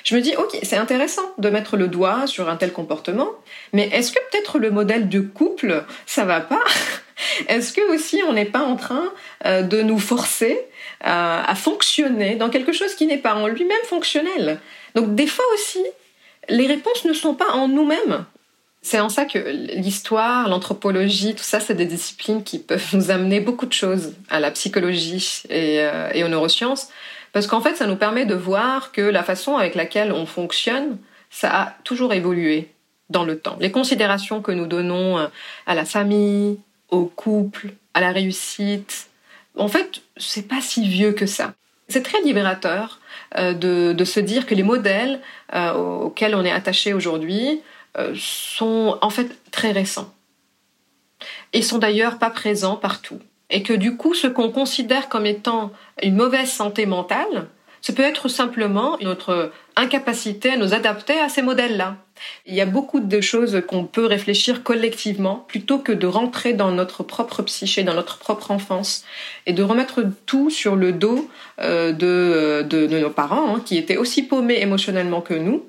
[0.04, 3.28] Je me dis OK, c'est intéressant de mettre le doigt sur un tel comportement,
[3.72, 6.62] mais est-ce que peut-être le modèle de couple, ça va pas?
[7.48, 9.12] Est-ce que aussi on n'est pas en train
[9.44, 10.58] euh, de nous forcer
[11.00, 14.58] à, à fonctionner dans quelque chose qui n'est pas en lui-même fonctionnel?
[14.94, 15.84] Donc des fois aussi,
[16.48, 18.24] les réponses ne sont pas en nous-mêmes.
[18.82, 19.38] C'est en ça que
[19.76, 24.40] l'histoire, l'anthropologie, tout ça, c'est des disciplines qui peuvent nous amener beaucoup de choses à
[24.40, 26.88] la psychologie et, euh, et aux neurosciences,
[27.32, 30.96] parce qu'en fait, ça nous permet de voir que la façon avec laquelle on fonctionne,
[31.28, 32.70] ça a toujours évolué
[33.10, 33.56] dans le temps.
[33.60, 35.26] Les considérations que nous donnons euh,
[35.66, 36.58] à la famille,
[36.88, 39.08] au couple, à la réussite,
[39.56, 41.52] en fait, c'est pas si vieux que ça.
[41.88, 43.00] C'est très libérateur
[43.36, 45.20] euh, de, de, se dire que les modèles
[45.52, 47.60] auxquels on est attaché aujourd'hui
[48.14, 50.12] sont en fait très récents
[51.52, 53.18] et sont d'ailleurs pas présents partout.
[53.50, 55.72] Et que du coup, ce qu'on considère comme étant
[56.02, 57.48] une mauvaise santé mentale,
[57.82, 61.96] ce peut être simplement notre incapacité à nous adapter à ces modèles-là.
[62.44, 66.70] Il y a beaucoup de choses qu'on peut réfléchir collectivement plutôt que de rentrer dans
[66.70, 69.04] notre propre psyché, dans notre propre enfance
[69.46, 71.30] et de remettre tout sur le dos
[71.60, 75.64] euh, de, de, nos parents hein, qui étaient aussi paumés émotionnellement que nous.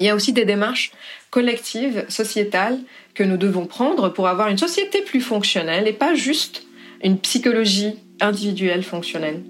[0.00, 0.92] Il y a aussi des démarches
[1.30, 2.78] collective, sociétale
[3.14, 6.66] que nous devons prendre pour avoir une société plus fonctionnelle et pas juste
[7.02, 9.42] une psychologie individuelle fonctionnelle.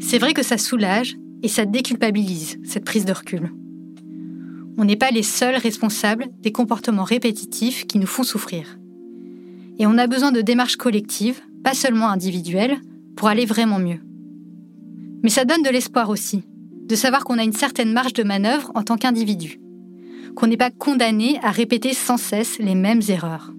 [0.00, 3.52] C'est vrai que ça soulage et ça déculpabilise, cette prise de recul.
[4.78, 8.78] On n'est pas les seuls responsables des comportements répétitifs qui nous font souffrir.
[9.78, 12.80] Et on a besoin de démarches collectives, pas seulement individuelles,
[13.16, 14.00] pour aller vraiment mieux.
[15.22, 16.42] Mais ça donne de l'espoir aussi,
[16.90, 19.60] de savoir qu'on a une certaine marge de manœuvre en tant qu'individu
[20.36, 23.52] qu'on n'est pas condamné à répéter sans cesse les mêmes erreurs.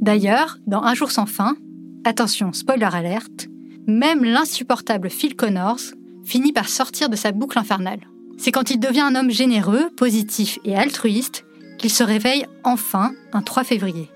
[0.00, 1.56] D'ailleurs, dans Un jour sans fin,
[2.04, 3.48] attention, spoiler alerte,
[3.86, 5.80] même l'insupportable Phil Connors
[6.24, 8.00] finit par sortir de sa boucle infernale.
[8.36, 11.44] C'est quand il devient un homme généreux, positif et altruiste
[11.78, 14.10] qu'il se réveille enfin un 3 février.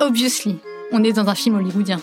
[0.00, 0.56] Obviously,
[0.92, 2.00] on est dans un film hollywoodien.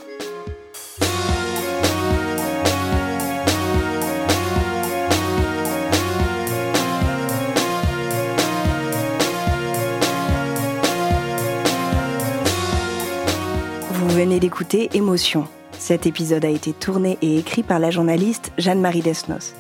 [14.18, 15.48] Venez d'écouter Émotion.
[15.78, 19.54] Cet épisode a été tourné et écrit par la journaliste Jeanne-Marie Desnos.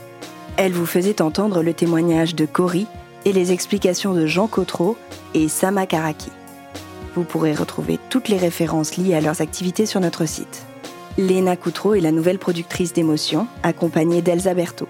[0.57, 2.87] Elle vous faisait entendre le témoignage de Cory
[3.25, 4.97] et les explications de Jean Cotreau
[5.35, 6.31] et Sama Karaki.
[7.13, 10.65] Vous pourrez retrouver toutes les références liées à leurs activités sur notre site.
[11.19, 14.89] Léna Coutreau est la nouvelle productrice d'émotions, accompagnée d'Elsa Berthaud.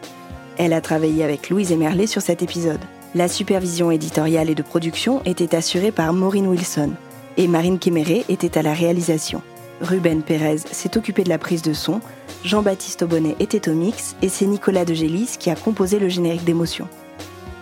[0.58, 2.80] Elle a travaillé avec Louise Emerlet sur cet épisode.
[3.16, 6.94] La supervision éditoriale et de production était assurée par Maureen Wilson
[7.36, 9.42] et Marine Kéméré était à la réalisation.
[9.82, 12.02] Ruben Pérez s'est occupé de la prise de son,
[12.44, 16.44] Jean-Baptiste Aubonnet était au mix et c'est Nicolas de Gélis qui a composé le générique
[16.46, 16.88] d'émotion.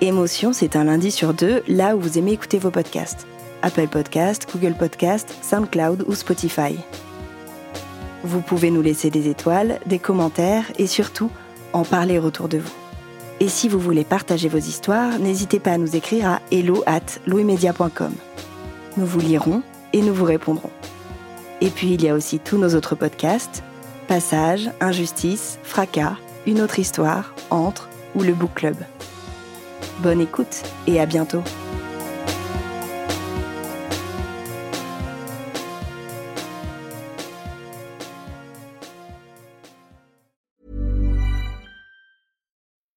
[0.01, 3.26] Émotion, c'est un lundi sur deux, là où vous aimez écouter vos podcasts.
[3.61, 6.76] Apple Podcast, Google Podcast, SoundCloud ou Spotify.
[8.24, 11.32] Vous pouvez nous laisser des étoiles, des commentaires et surtout
[11.74, 12.74] en parler autour de vous.
[13.39, 17.20] Et si vous voulez partager vos histoires, n'hésitez pas à nous écrire à hello at
[17.28, 18.13] louismedia.com.
[18.97, 19.61] Nous vous lirons
[19.93, 20.72] et nous vous répondrons.
[21.62, 23.64] Et puis il y a aussi tous nos autres podcasts
[24.08, 28.78] Passage, Injustice, Fracas, Une autre histoire, Entre ou le Book Club.
[29.99, 31.41] Bonne écoute et à bientôt.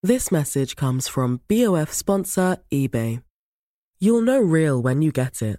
[0.03, 3.21] This message comes from BOF sponsor eBay.
[4.01, 5.59] You'll know real when you get it.